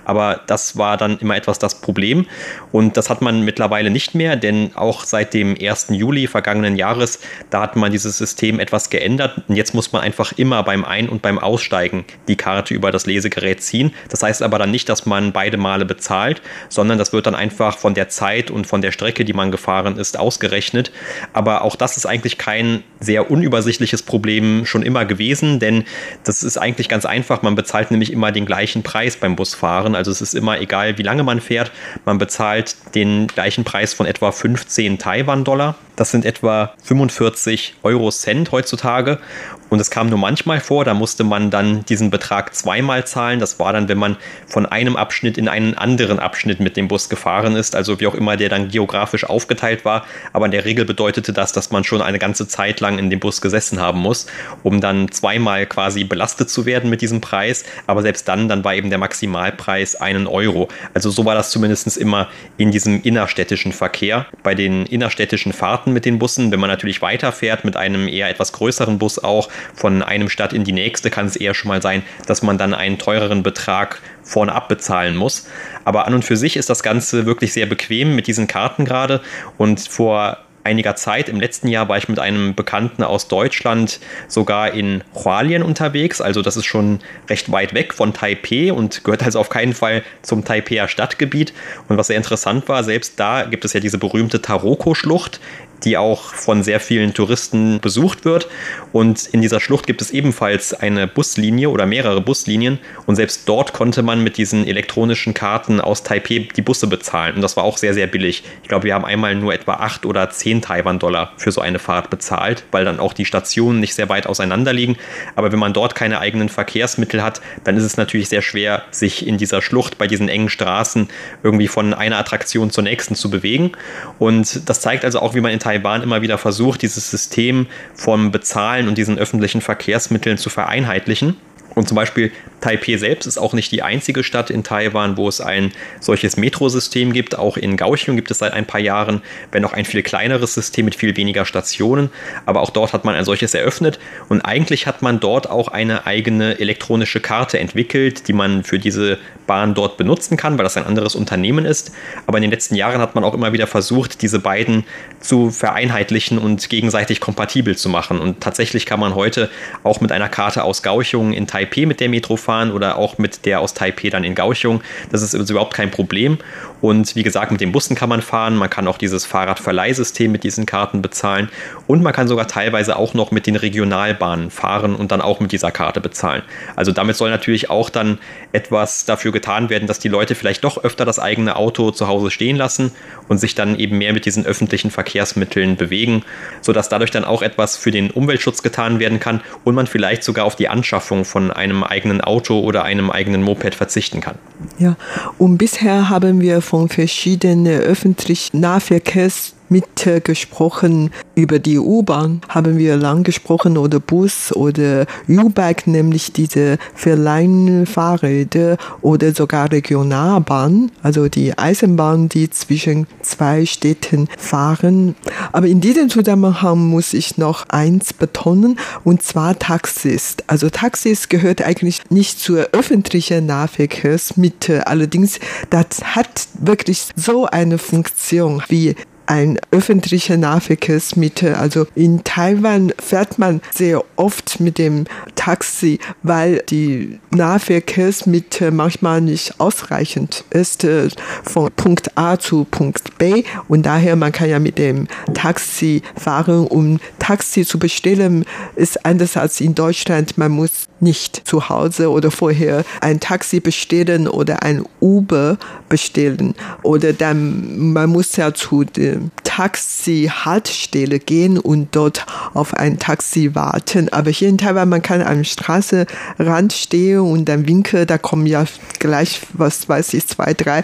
Aber 0.06 0.42
das 0.48 0.78
war 0.78 0.98
dann 0.98 1.18
immer 1.20 1.36
etwas 1.36 1.60
das 1.60 1.82
Problem 1.82 2.28
und 2.72 2.96
das 2.98 3.10
hat 3.10 3.22
man 3.22 3.42
mit 3.42 3.57
mittlerweile 3.58 3.90
nicht 3.90 4.14
mehr, 4.14 4.36
denn 4.36 4.70
auch 4.76 5.04
seit 5.04 5.34
dem 5.34 5.58
1. 5.60 5.88
Juli 5.90 6.28
vergangenen 6.28 6.76
Jahres, 6.76 7.20
da 7.50 7.62
hat 7.62 7.76
man 7.76 7.92
dieses 7.92 8.16
System 8.16 8.60
etwas 8.60 8.92
geändert 8.92 9.42
und 9.48 9.56
jetzt 9.56 9.74
muss 9.74 9.92
man 9.92 10.04
einfach 10.04 10.32
immer 10.38 10.62
beim 10.62 10.86
Ein- 10.86 11.10
und 11.10 11.24
beim 11.24 11.40
Aussteigen 11.40 12.06
die 12.28 12.36
Karte 12.36 12.76
über 12.76 12.92
das 12.92 13.08
Lesegerät 13.08 13.64
ziehen. 13.64 13.96
Das 14.10 14.22
heißt 14.22 14.44
aber 14.44 14.60
dann 14.60 14.70
nicht, 14.70 14.90
dass 14.90 15.08
man 15.08 15.32
beide 15.32 15.58
Male 15.58 15.86
bezahlt, 15.86 16.44
sondern 16.70 17.00
das 17.00 17.14
wird 17.14 17.26
dann 17.26 17.34
einfach 17.34 17.80
von 17.80 17.96
der 17.96 18.10
Zeit 18.10 18.52
und 18.52 18.68
von 18.68 18.84
der 18.84 18.92
Strecke, 18.92 19.26
die 19.26 19.34
man 19.34 19.50
gefahren 19.50 19.98
ist, 19.98 20.20
ausgerechnet. 20.20 20.92
Aber 21.34 21.64
auch 21.64 21.76
das 21.76 21.98
ist 21.98 22.06
eigentlich 22.06 22.38
kein 22.38 22.84
sehr 23.00 23.32
unübersichtliches 23.32 24.04
Problem 24.04 24.68
schon 24.68 24.84
immer 24.84 25.06
gewesen, 25.06 25.60
denn 25.60 25.86
das 26.24 26.44
ist 26.44 26.58
eigentlich 26.58 26.90
ganz 26.90 27.08
einfach. 27.08 27.42
Man 27.42 27.56
bezahlt 27.56 27.90
nämlich 27.90 28.14
immer 28.14 28.32
den 28.32 28.46
gleichen 28.46 28.84
Preis 28.84 29.18
beim 29.18 29.36
Busfahren. 29.36 29.96
Also 29.96 30.12
es 30.12 30.22
ist 30.22 30.36
immer 30.36 30.62
egal, 30.62 31.00
wie 31.00 31.04
lange 31.04 31.24
man 31.24 31.42
fährt. 31.42 31.72
Man 32.06 32.20
bezahlt 32.20 32.76
den 32.94 33.26
gleichen 33.26 33.47
gleichen 33.48 33.64
Preis 33.64 33.94
von 33.94 34.06
etwa 34.06 34.34
15 34.34 34.98
Taiwan-Dollar. 34.98 35.76
Das 35.96 36.12
sind 36.12 36.26
etwa 36.26 36.74
45 36.84 37.76
Euro 37.82 38.12
Cent 38.12 38.52
heutzutage. 38.52 39.20
Und 39.70 39.80
es 39.80 39.90
kam 39.90 40.10
nur 40.10 40.20
manchmal 40.20 40.60
vor, 40.60 40.86
da 40.86 40.94
musste 40.94 41.24
man 41.24 41.50
dann 41.50 41.84
diesen 41.86 42.10
Betrag 42.10 42.56
zweimal 42.56 43.06
zahlen. 43.06 43.40
Das 43.40 43.60
war 43.60 43.74
dann, 43.74 43.90
wenn 43.90 43.98
man 43.98 44.18
von 44.46 44.66
einem 44.66 44.96
Abschnitt 44.96 45.38
in 45.38 45.48
einen 45.48 45.74
anderen 45.74 46.20
Abschnitt 46.20 46.60
mit 46.60 46.78
dem 46.78 46.88
Bus 46.88 47.10
gefahren 47.10 47.56
ist, 47.56 47.76
also 47.76 48.00
wie 48.00 48.08
auch 48.08 48.16
immer 48.16 48.38
der 48.38 48.50
dann 48.50 48.70
geografisch 48.70 49.26
aufgeteilt 49.26 49.86
war. 49.86 50.06
Aber 50.34 50.46
in 50.46 50.52
der 50.52 50.66
Regel 50.66 50.86
bedeutete 50.86 51.34
das, 51.34 51.52
dass 51.52 51.72
man 51.72 51.84
schon 51.84 52.02
eine 52.02 52.20
ganze 52.20 52.48
Zeit 52.48 52.80
lang 52.80 52.98
in 52.98 53.10
dem 53.10 53.20
Bus 53.20 53.42
gesessen 53.42 53.80
haben 53.80 54.00
muss, 54.00 54.28
um 54.64 54.80
dann 54.80 55.12
zweimal 55.12 55.66
quasi 55.66 56.04
belastet 56.04 56.50
zu 56.50 56.66
werden 56.66 56.90
mit 56.90 57.02
diesem 57.02 57.22
Preis. 57.22 57.66
Aber 57.88 58.02
selbst 58.02 58.28
dann, 58.28 58.48
dann 58.48 58.64
war 58.64 58.76
eben 58.76 58.90
der 58.90 59.00
Maximalpreis 59.00 59.96
einen 59.96 60.28
Euro. 60.28 60.70
Also 60.94 61.10
so 61.10 61.26
war 61.26 61.36
das 61.36 61.52
zumindest 61.52 61.98
immer 61.98 62.28
in 62.58 62.72
diesem 62.72 63.02
innerstädtischen 63.02 63.72
Verkehr. 63.72 64.26
Bei 64.44 64.56
den 64.56 64.86
innerstädtischen 64.86 65.54
Fahrten 65.54 65.94
mit 65.94 66.06
den 66.06 66.20
Bussen, 66.20 66.52
wenn 66.52 66.60
man 66.60 66.70
natürlich 66.70 67.02
weiterfährt 67.02 67.66
mit 67.66 67.76
einem 67.78 68.08
eher 68.08 68.30
etwas 68.30 68.52
größeren 68.52 68.98
Bus 68.98 69.20
auch 69.24 69.50
von 69.74 70.02
einem 70.04 70.30
Stadt 70.30 70.54
in 70.54 70.64
die 70.64 70.72
nächste, 70.72 71.10
kann 71.10 71.26
es 71.26 71.36
eher 71.36 71.54
schon 71.54 71.70
mal 71.70 71.82
sein, 71.82 72.04
dass 72.26 72.42
man 72.42 72.58
dann 72.58 72.74
einen 72.74 72.98
teureren 72.98 73.44
Betrag 73.44 74.02
vorne 74.24 74.54
abbezahlen 74.54 75.16
muss. 75.16 75.48
Aber 75.86 76.06
an 76.06 76.14
und 76.14 76.26
für 76.26 76.38
sich 76.38 76.58
ist 76.58 76.70
das 76.70 76.84
Ganze 76.84 77.26
wirklich 77.26 77.54
sehr 77.54 77.66
bequem 77.66 78.16
mit 78.16 78.28
diesen 78.28 78.48
Karten 78.48 78.86
gerade. 78.86 79.22
Und 79.58 79.80
vor 79.80 80.38
einiger 80.68 80.96
Zeit. 80.96 81.30
Im 81.30 81.40
letzten 81.40 81.70
Jahr 81.70 81.90
war 81.90 81.98
ich 81.98 82.10
mit 82.10 82.20
einem 82.20 82.54
Bekannten 82.54 83.02
aus 83.02 83.28
Deutschland 83.28 84.00
sogar 84.28 84.74
in 84.74 85.04
Hualien 85.16 85.64
unterwegs. 85.64 86.22
Also 86.22 86.42
das 86.42 86.58
ist 86.58 86.66
schon 86.66 87.00
recht 87.30 87.52
weit 87.52 87.74
weg 87.74 87.94
von 87.94 88.14
Taipei 88.14 88.72
und 88.74 89.04
gehört 89.04 89.24
also 89.24 89.40
auf 89.40 89.50
keinen 89.50 89.74
Fall 89.74 90.04
zum 90.22 90.44
Taipeier 90.44 90.88
Stadtgebiet. 90.88 91.54
Und 91.88 91.98
was 91.98 92.08
sehr 92.08 92.18
interessant 92.18 92.68
war, 92.68 92.84
selbst 92.84 93.20
da 93.20 93.44
gibt 93.44 93.66
es 93.66 93.74
ja 93.74 93.80
diese 93.80 93.98
berühmte 93.98 94.42
Taroko-Schlucht, 94.42 95.40
die 95.84 95.98
auch 95.98 96.34
von 96.34 96.64
sehr 96.64 96.80
vielen 96.80 97.14
Touristen 97.14 97.80
besucht 97.80 98.26
wird. 98.26 98.48
Und 98.92 99.28
in 99.28 99.42
dieser 99.42 99.60
Schlucht 99.60 99.88
gibt 99.88 100.02
es 100.02 100.12
ebenfalls 100.12 100.74
eine 100.74 101.08
Buslinie 101.08 101.70
oder 101.70 101.86
mehrere 101.86 102.22
Buslinien. 102.22 102.80
Und 103.06 103.16
selbst 103.16 103.48
dort 103.48 103.74
konnte 103.74 104.02
man 104.04 104.24
mit 104.24 104.38
diesen 104.38 104.66
elektronischen 104.66 105.34
Karten 105.34 105.80
aus 105.80 106.04
Taipei 106.04 106.48
die 106.56 106.62
Busse 106.62 106.88
bezahlen. 106.88 107.36
Und 107.36 107.42
das 107.42 107.58
war 107.58 107.64
auch 107.64 107.78
sehr, 107.78 107.94
sehr 107.94 108.08
billig. 108.08 108.44
Ich 108.64 108.70
glaube, 108.70 108.86
wir 108.86 108.94
haben 108.94 109.06
einmal 109.06 109.36
nur 109.36 109.54
etwa 109.54 109.74
8 109.76 110.06
oder 110.06 110.30
10 110.30 110.62
Taiwan-Dollar 110.62 111.34
für 111.38 111.52
so 111.52 111.62
eine 111.62 111.80
Fahrt 111.80 112.10
bezahlt, 112.10 112.64
weil 112.72 112.86
dann 112.86 113.00
auch 113.00 113.14
die 113.14 113.26
Stationen 113.26 113.80
nicht 113.80 113.96
sehr 113.96 114.10
weit 114.10 114.28
auseinander 114.28 114.74
liegen. 114.74 114.98
Aber 115.36 115.52
wenn 115.52 115.60
man 115.60 115.74
dort 115.74 115.96
keine 115.96 116.20
eigenen 116.20 116.50
Verkehrsmittel 116.50 117.24
hat, 117.24 117.42
dann 117.64 117.78
ist 117.78 117.84
es 117.84 117.98
natürlich 117.98 118.30
sehr 118.30 118.42
schwer, 118.42 118.84
sich 118.92 119.28
in 119.28 119.38
dieser 119.38 119.62
Schlucht 119.62 119.98
bei 119.98 120.08
diesen 120.08 120.30
engen 120.30 120.50
Straßen 120.50 121.10
irgendwie 121.44 121.68
von 121.68 121.94
einer 121.94 122.18
Attraktion 122.18 122.72
zur 122.72 122.84
nächsten 122.84 123.16
zu 123.16 123.30
bewegen. 123.30 123.72
Und 124.20 124.68
das 124.70 124.82
zeigt 124.82 125.06
also 125.06 125.20
auch, 125.20 125.36
wie 125.36 125.42
man 125.42 125.52
in 125.52 125.60
Taiwan 125.68 126.02
immer 126.02 126.22
wieder 126.22 126.38
versucht, 126.38 126.82
dieses 126.82 127.12
System 127.12 127.68
vom 127.94 128.32
Bezahlen 128.32 128.88
und 128.88 128.98
diesen 128.98 129.20
öffentlichen 129.20 129.60
Verkehrsmitteln 129.60 130.38
zu 130.38 130.50
vereinheitlichen. 130.50 131.36
Und 131.78 131.88
zum 131.88 131.96
Beispiel 131.96 132.32
Taipei 132.60 132.98
selbst 132.98 133.28
ist 133.28 133.38
auch 133.38 133.54
nicht 133.54 133.72
die 133.72 133.84
einzige 133.84 134.24
Stadt 134.24 134.50
in 134.50 134.64
Taiwan, 134.64 135.16
wo 135.16 135.30
es 135.30 135.40
ein 135.40 135.72
solches 136.00 136.36
Metrosystem 136.36 137.14
gibt. 137.14 137.38
Auch 137.38 137.56
in 137.56 137.78
Kaohsiung 137.78 138.16
gibt 138.16 138.32
es 138.32 138.40
seit 138.40 138.54
ein 138.54 138.66
paar 138.66 138.82
Jahren, 138.82 139.22
wenn 139.52 139.64
auch 139.64 139.74
ein 139.74 139.86
viel 139.86 140.02
kleineres 140.02 140.56
System 140.56 140.86
mit 140.86 140.96
viel 140.96 141.16
weniger 141.16 141.46
Stationen. 141.46 142.10
Aber 142.48 142.62
auch 142.62 142.72
dort 142.72 142.94
hat 142.94 143.06
man 143.06 143.14
ein 143.14 143.26
solches 143.26 143.54
eröffnet. 143.54 144.00
Und 144.28 144.42
eigentlich 144.42 144.88
hat 144.88 145.04
man 145.04 145.20
dort 145.20 145.48
auch 145.52 145.68
eine 145.68 146.08
eigene 146.08 146.60
elektronische 146.60 147.20
Karte 147.20 147.60
entwickelt, 147.60 148.28
die 148.28 148.34
man 148.34 148.64
für 148.64 148.80
diese 148.80 149.20
Bahn 149.46 149.76
dort 149.76 149.98
benutzen 149.98 150.36
kann, 150.36 150.58
weil 150.58 150.64
das 150.64 150.78
ein 150.78 150.86
anderes 150.86 151.14
Unternehmen 151.14 151.64
ist. 151.64 151.92
Aber 152.26 152.40
in 152.40 152.42
den 152.42 152.52
letzten 152.52 152.74
Jahren 152.74 153.02
hat 153.02 153.14
man 153.14 153.24
auch 153.24 153.36
immer 153.36 153.54
wieder 153.54 153.68
versucht, 153.68 154.24
diese 154.24 154.40
beiden 154.40 154.84
zu 155.20 155.52
vereinheitlichen 155.52 156.40
und 156.40 156.70
gegenseitig 156.70 157.20
kompatibel 157.20 157.78
zu 157.78 157.88
machen. 157.88 158.18
Und 158.18 158.42
tatsächlich 158.42 158.88
kann 158.88 159.00
man 159.00 159.14
heute 159.14 159.52
auch 159.84 160.02
mit 160.02 160.12
einer 160.12 160.28
Karte 160.28 160.64
aus 160.64 160.82
Kaohsiung 160.82 161.34
in 161.34 161.46
Taipei 161.46 161.67
Taipei 161.68 161.86
mit 161.86 162.00
der 162.00 162.10
Metro 162.10 162.36
fahren 162.36 162.72
oder 162.72 162.98
auch 162.98 163.18
mit 163.18 163.46
der 163.46 163.60
aus 163.60 163.74
Taipei 163.74 164.10
dann 164.10 164.24
in 164.24 164.36
Kaohsiung. 164.36 164.82
Das 165.12 165.22
ist 165.22 165.34
überhaupt 165.50 165.74
kein 165.74 165.92
Problem. 165.92 166.38
Und 166.82 167.16
wie 167.16 167.24
gesagt, 167.24 167.52
mit 167.52 167.62
den 167.62 167.72
Bussen 167.72 167.96
kann 167.96 168.10
man 168.10 168.22
fahren. 168.22 168.56
Man 168.56 168.70
kann 168.70 168.88
auch 168.88 168.98
dieses 168.98 169.26
Fahrradverleihsystem 169.26 170.32
mit 170.32 170.44
diesen 170.44 170.66
Karten 170.66 171.02
bezahlen. 171.02 171.50
Und 171.88 172.04
man 172.04 172.14
kann 172.14 172.28
sogar 172.28 172.48
teilweise 172.48 172.98
auch 172.98 173.14
noch 173.14 173.32
mit 173.32 173.48
den 173.48 173.56
Regionalbahnen 173.56 174.52
fahren 174.52 174.96
und 174.96 175.12
dann 175.12 175.22
auch 175.22 175.40
mit 175.40 175.52
dieser 175.52 175.72
Karte 175.72 176.02
bezahlen. 176.02 176.44
Also 176.76 176.92
damit 176.92 177.16
soll 177.16 177.30
natürlich 177.30 177.70
auch 177.70 177.90
dann 177.90 178.20
etwas 178.52 179.06
dafür 179.06 179.32
getan 179.32 179.70
werden, 179.70 179.88
dass 179.88 180.00
die 180.00 180.10
Leute 180.10 180.36
vielleicht 180.36 180.64
doch 180.64 180.84
öfter 180.84 181.06
das 181.06 181.20
eigene 181.20 181.56
Auto 181.56 181.92
zu 181.92 182.08
Hause 182.08 182.32
stehen 182.32 182.58
lassen 182.58 182.92
und 183.28 183.40
sich 183.40 183.56
dann 183.56 183.78
eben 183.78 183.98
mehr 183.98 184.14
mit 184.14 184.26
diesen 184.26 184.46
öffentlichen 184.46 184.92
Verkehrsmitteln 184.92 185.76
bewegen, 185.76 186.24
sodass 186.62 186.90
dadurch 186.90 187.12
dann 187.12 187.26
auch 187.26 187.42
etwas 187.42 187.78
für 187.78 187.92
den 187.92 188.12
Umweltschutz 188.12 188.64
getan 188.64 189.00
werden 189.00 189.20
kann 189.20 189.42
und 189.64 189.76
man 189.76 189.88
vielleicht 189.88 190.24
sogar 190.24 190.46
auf 190.46 190.56
die 190.56 190.70
Anschaffung 190.70 191.26
von 191.26 191.52
einem 191.52 191.84
eigenen 191.84 192.22
Auto 192.22 192.60
oder 192.60 192.84
einem 192.84 193.10
eigenen 193.10 193.44
Moped 193.44 193.76
verzichten 193.76 194.22
kann. 194.22 194.36
Ja, 194.78 194.96
und 195.38 195.58
bisher 195.58 196.10
haben 196.10 196.42
wir 196.42 196.62
von 196.68 196.90
verschiedenen 196.90 197.80
öffentlichen 197.82 198.60
Nahverkehrs 198.60 199.54
mitgesprochen. 199.70 201.12
Über 201.36 201.60
die 201.60 201.80
U-Bahn 201.80 202.42
haben 202.50 202.78
wir 202.78 202.98
lang 202.98 203.24
gesprochen 203.24 203.78
oder 203.78 204.00
Bus 204.00 204.52
oder 204.56 205.06
U-Bike, 205.28 205.88
nämlich 205.88 206.34
diese 206.34 206.78
Verleihfahrräder 206.96 208.78
oder 209.02 209.34
sogar 209.34 209.72
Regionalbahn, 209.72 210.92
also 211.04 211.28
die 211.28 211.58
Eisenbahn, 211.58 212.30
die 212.30 212.50
zwischen 212.50 213.08
zwei 213.22 213.66
Städten 213.66 214.28
fahren. 214.38 215.16
Aber 215.52 215.68
in 215.68 215.82
diesem 215.82 216.10
Zusammenhang 216.10 216.88
muss 216.88 217.14
ich 217.14 217.38
noch 217.38 217.68
eins 217.70 218.14
betonen, 218.14 218.80
und 219.04 219.22
zwar 219.24 219.58
Taxis. 219.60 220.38
Also 220.48 220.70
Taxis 220.70 221.30
gehört 221.30 221.62
eigentlich 221.62 222.02
nicht 222.10 222.40
zur 222.40 222.70
öffentlichen 222.72 223.46
Nahverkehrsmittel. 223.46 224.82
Allerdings, 224.82 225.40
das 225.70 226.16
hat 226.16 226.48
wirklich 226.60 227.08
so 227.16 227.46
eine 227.46 227.78
Funktion 227.78 228.64
wie 228.68 228.96
ein 229.28 229.60
öffentlicher 229.72 230.38
Nahverkehrsmittel. 230.38 231.56
Also 231.56 231.86
in 231.96 232.24
Taiwan 232.24 232.94
fährt 233.00 233.38
man 233.38 233.62
sehr 233.72 234.04
oft 234.16 234.60
mit 234.60 234.78
dem 234.78 235.06
Taxi, 235.36 236.00
weil 236.24 236.64
die 236.70 237.20
Nahverkehrsmittel 237.32 238.72
manchmal 238.72 239.22
nicht 239.22 239.60
ausreichend 239.60 240.44
ist 240.50 240.84
äh, 240.84 241.10
von 241.44 241.72
Punkt 241.72 242.18
A 242.18 242.40
zu 242.40 242.66
Punkt 242.66 243.18
B 243.18 243.44
und 243.68 243.86
daher 243.86 244.16
man 244.16 244.32
kann 244.32 244.50
ja 244.50 244.60
mit 244.60 244.78
dem 244.78 245.08
Taxi 245.34 246.02
fahren. 246.16 246.68
Um 246.68 247.00
Taxi 247.20 247.66
zu 247.66 247.80
bestellen 247.80 248.46
ist 248.76 249.06
anders 249.06 249.38
als 249.38 249.62
in 249.62 249.76
Deutschland. 249.76 250.38
Man 250.38 250.52
muss 250.52 250.87
nicht 251.00 251.48
zu 251.48 251.70
Hause 251.70 252.12
oder 252.12 252.32
vorher 252.32 252.84
ein 253.02 253.20
Taxi 253.20 253.60
bestellen 253.60 254.28
oder 254.28 254.64
ein 254.64 254.84
Uber 255.00 255.58
bestellen 255.90 256.56
oder 256.84 257.14
dann 257.14 257.94
man 257.94 258.10
muss 258.10 258.36
ja 258.36 258.54
zu 258.54 258.84
der 258.84 259.20
Taxi-Haltestelle 259.44 261.18
gehen 261.18 261.58
und 261.58 261.96
dort 261.96 262.28
auf 262.54 262.76
ein 262.76 263.00
Taxi 263.00 263.56
warten. 263.56 264.08
Aber 264.10 264.30
hier 264.30 264.50
in 264.50 264.60
Taiwan, 264.60 264.90
man 264.90 265.02
kann 265.02 265.22
am 265.24 265.44
Straßenrand 265.44 266.74
stehen 266.74 267.22
und 267.22 267.46
dann 267.46 267.68
winken, 267.68 268.06
da 268.06 268.20
kommen 268.20 268.46
ja 268.46 268.66
gleich, 269.00 269.42
was 269.54 269.90
weiß 269.90 270.14
ich, 270.14 270.28
zwei, 270.28 270.54
drei 270.54 270.84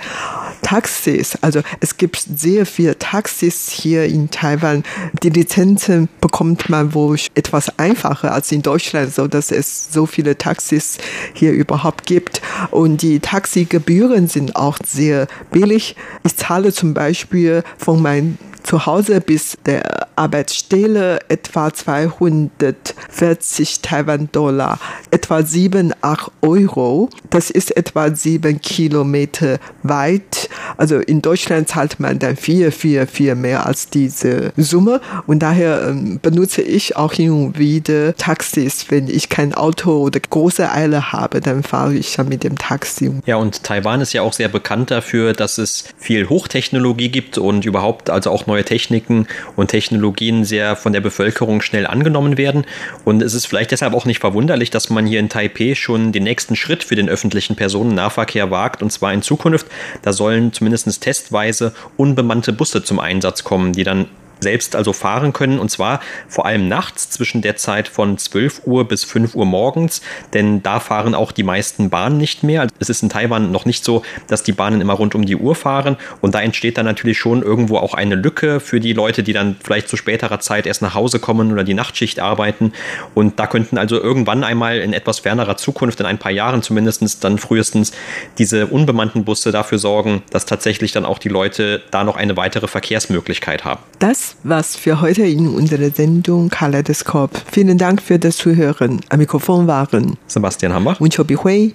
Taxis. 0.63 1.37
Also 1.41 1.61
es 1.81 1.97
gibt 1.97 2.25
sehr 2.35 2.65
viele 2.65 2.97
Taxis 2.97 3.69
hier 3.69 4.05
in 4.05 4.31
Taiwan. 4.31 4.83
Die 5.21 5.29
Lizenzen 5.29 6.09
bekommt 6.19 6.69
man 6.69 6.95
wohl 6.95 7.19
etwas 7.35 7.77
einfacher 7.77 8.33
als 8.33 8.51
in 8.51 8.63
Deutschland, 8.63 9.13
so 9.13 9.27
dass 9.27 9.51
es 9.51 9.93
so 9.93 10.02
viele 10.05 10.37
Taxis 10.37 10.99
hier 11.33 11.51
überhaupt 11.51 12.05
gibt. 12.05 12.41
Und 12.71 13.01
die 13.01 13.19
Taxigebühren 13.19 14.27
sind 14.27 14.55
auch 14.55 14.77
sehr 14.85 15.27
billig. 15.51 15.95
Ich 16.23 16.35
zahle 16.35 16.73
zum 16.73 16.93
Beispiel 16.93 17.63
von 17.77 18.01
meinem 18.01 18.37
zu 18.63 18.85
Hause 18.85 19.21
bis 19.21 19.57
der 19.65 20.07
Arbeitsstelle 20.15 21.19
etwa 21.29 21.73
240 21.73 23.81
Taiwan-Dollar, 23.81 24.79
etwa 25.11 25.43
7, 25.43 25.93
8 26.01 26.31
Euro. 26.41 27.09
Das 27.29 27.49
ist 27.49 27.75
etwa 27.75 28.13
7 28.13 28.61
Kilometer 28.61 29.59
weit. 29.83 30.49
Also 30.77 30.99
in 30.99 31.21
Deutschland 31.21 31.67
zahlt 31.69 31.99
man 31.99 32.19
dann 32.19 32.37
viel, 32.37 32.71
viel, 32.71 33.05
viel 33.05 33.35
mehr 33.35 33.65
als 33.65 33.89
diese 33.89 34.53
Summe. 34.57 35.01
Und 35.27 35.39
daher 35.39 35.89
ähm, 35.89 36.19
benutze 36.21 36.61
ich 36.61 36.95
auch 36.95 37.11
hin 37.13 37.31
und 37.31 37.59
wieder 37.59 38.15
Taxis. 38.15 38.85
Wenn 38.89 39.07
ich 39.07 39.29
kein 39.29 39.53
Auto 39.53 39.99
oder 39.99 40.19
große 40.19 40.71
Eile 40.71 41.11
habe, 41.11 41.41
dann 41.41 41.63
fahre 41.63 41.95
ich 41.95 42.17
ja 42.17 42.23
mit 42.23 42.43
dem 42.43 42.52
Taxi. 42.57 43.11
Ja, 43.25 43.37
und 43.37 43.63
Taiwan 43.63 44.01
ist 44.01 44.13
ja 44.13 44.21
auch 44.21 44.33
sehr 44.33 44.49
bekannt 44.49 44.91
dafür, 44.91 45.33
dass 45.33 45.57
es 45.57 45.85
viel 45.97 46.29
Hochtechnologie 46.29 47.09
gibt 47.09 47.37
und 47.37 47.65
überhaupt 47.65 48.09
also 48.09 48.31
auch 48.31 48.47
neue 48.47 48.63
Techniken 48.63 49.27
und 49.55 49.67
Technologien 49.67 50.45
sehr 50.45 50.75
von 50.75 50.93
der 50.93 51.01
Bevölkerung 51.01 51.61
schnell 51.61 51.87
angenommen 51.87 52.37
werden. 52.37 52.65
Und 53.05 53.21
es 53.21 53.33
ist 53.33 53.45
vielleicht 53.45 53.71
deshalb 53.71 53.93
auch 53.93 54.05
nicht 54.05 54.19
verwunderlich, 54.19 54.69
dass 54.69 54.89
man 54.89 55.05
hier 55.05 55.19
in 55.19 55.29
Taipei 55.29 55.75
schon 55.75 56.11
den 56.11 56.23
nächsten 56.23 56.55
Schritt 56.55 56.83
für 56.83 56.95
den 56.95 57.09
öffentlichen 57.09 57.55
Personennahverkehr 57.55 58.51
wagt, 58.51 58.81
und 58.81 58.91
zwar 58.91 59.13
in 59.13 59.21
Zukunft. 59.21 59.67
Da 60.01 60.13
sollen 60.13 60.53
zumindest 60.53 61.01
testweise 61.01 61.73
unbemannte 61.97 62.53
Busse 62.53 62.83
zum 62.83 62.99
Einsatz 62.99 63.43
kommen, 63.43 63.73
die 63.73 63.83
dann 63.83 64.07
selbst 64.43 64.75
also 64.75 64.93
fahren 64.93 65.33
können 65.33 65.59
und 65.59 65.69
zwar 65.69 66.01
vor 66.27 66.45
allem 66.45 66.67
nachts 66.67 67.09
zwischen 67.09 67.41
der 67.41 67.55
Zeit 67.55 67.87
von 67.87 68.17
12 68.17 68.61
Uhr 68.65 68.87
bis 68.87 69.03
5 69.03 69.35
Uhr 69.35 69.45
morgens, 69.45 70.01
denn 70.33 70.61
da 70.61 70.79
fahren 70.79 71.15
auch 71.15 71.31
die 71.31 71.43
meisten 71.43 71.89
Bahnen 71.89 72.17
nicht 72.17 72.43
mehr. 72.43 72.67
Es 72.79 72.89
ist 72.89 73.01
in 73.01 73.09
Taiwan 73.09 73.51
noch 73.51 73.65
nicht 73.65 73.83
so, 73.83 74.03
dass 74.27 74.43
die 74.43 74.51
Bahnen 74.51 74.81
immer 74.81 74.93
rund 74.93 75.15
um 75.15 75.25
die 75.25 75.35
Uhr 75.35 75.55
fahren 75.55 75.97
und 76.21 76.35
da 76.35 76.41
entsteht 76.41 76.77
dann 76.77 76.85
natürlich 76.85 77.17
schon 77.17 77.41
irgendwo 77.41 77.77
auch 77.77 77.93
eine 77.93 78.15
Lücke 78.15 78.59
für 78.59 78.79
die 78.79 78.93
Leute, 78.93 79.23
die 79.23 79.33
dann 79.33 79.55
vielleicht 79.63 79.87
zu 79.89 79.97
späterer 79.97 80.39
Zeit 80.39 80.67
erst 80.67 80.81
nach 80.81 80.93
Hause 80.93 81.19
kommen 81.19 81.51
oder 81.51 81.63
die 81.63 81.73
Nachtschicht 81.73 82.19
arbeiten 82.19 82.73
und 83.13 83.39
da 83.39 83.47
könnten 83.47 83.77
also 83.77 83.99
irgendwann 83.99 84.43
einmal 84.43 84.79
in 84.79 84.93
etwas 84.93 85.19
fernerer 85.19 85.57
Zukunft, 85.57 85.99
in 85.99 86.05
ein 86.05 86.17
paar 86.17 86.31
Jahren 86.31 86.61
zumindest, 86.61 87.23
dann 87.23 87.37
frühestens 87.37 87.91
diese 88.37 88.67
unbemannten 88.67 89.23
Busse 89.25 89.51
dafür 89.51 89.77
sorgen, 89.77 90.23
dass 90.29 90.45
tatsächlich 90.45 90.91
dann 90.91 91.05
auch 91.05 91.19
die 91.19 91.29
Leute 91.29 91.81
da 91.91 92.03
noch 92.03 92.17
eine 92.17 92.37
weitere 92.37 92.67
Verkehrsmöglichkeit 92.67 93.65
haben. 93.65 93.81
Das 93.99 94.32
war's 94.43 94.75
für 94.75 95.01
heute 95.01 95.23
in 95.23 95.47
unserer 95.47 95.89
Sendung 95.89 96.49
Kaleidoskop. 96.49 97.31
Vielen 97.51 97.77
Dank 97.77 98.01
für 98.01 98.19
das 98.19 98.37
Zuhören. 98.37 99.01
Am 99.09 99.19
Mikrofon 99.19 99.67
waren 99.67 100.17
Sebastian 100.27 100.73
Hammer 100.73 100.99
und 100.99 101.15
Chobi 101.15 101.35
Hui. 101.35 101.73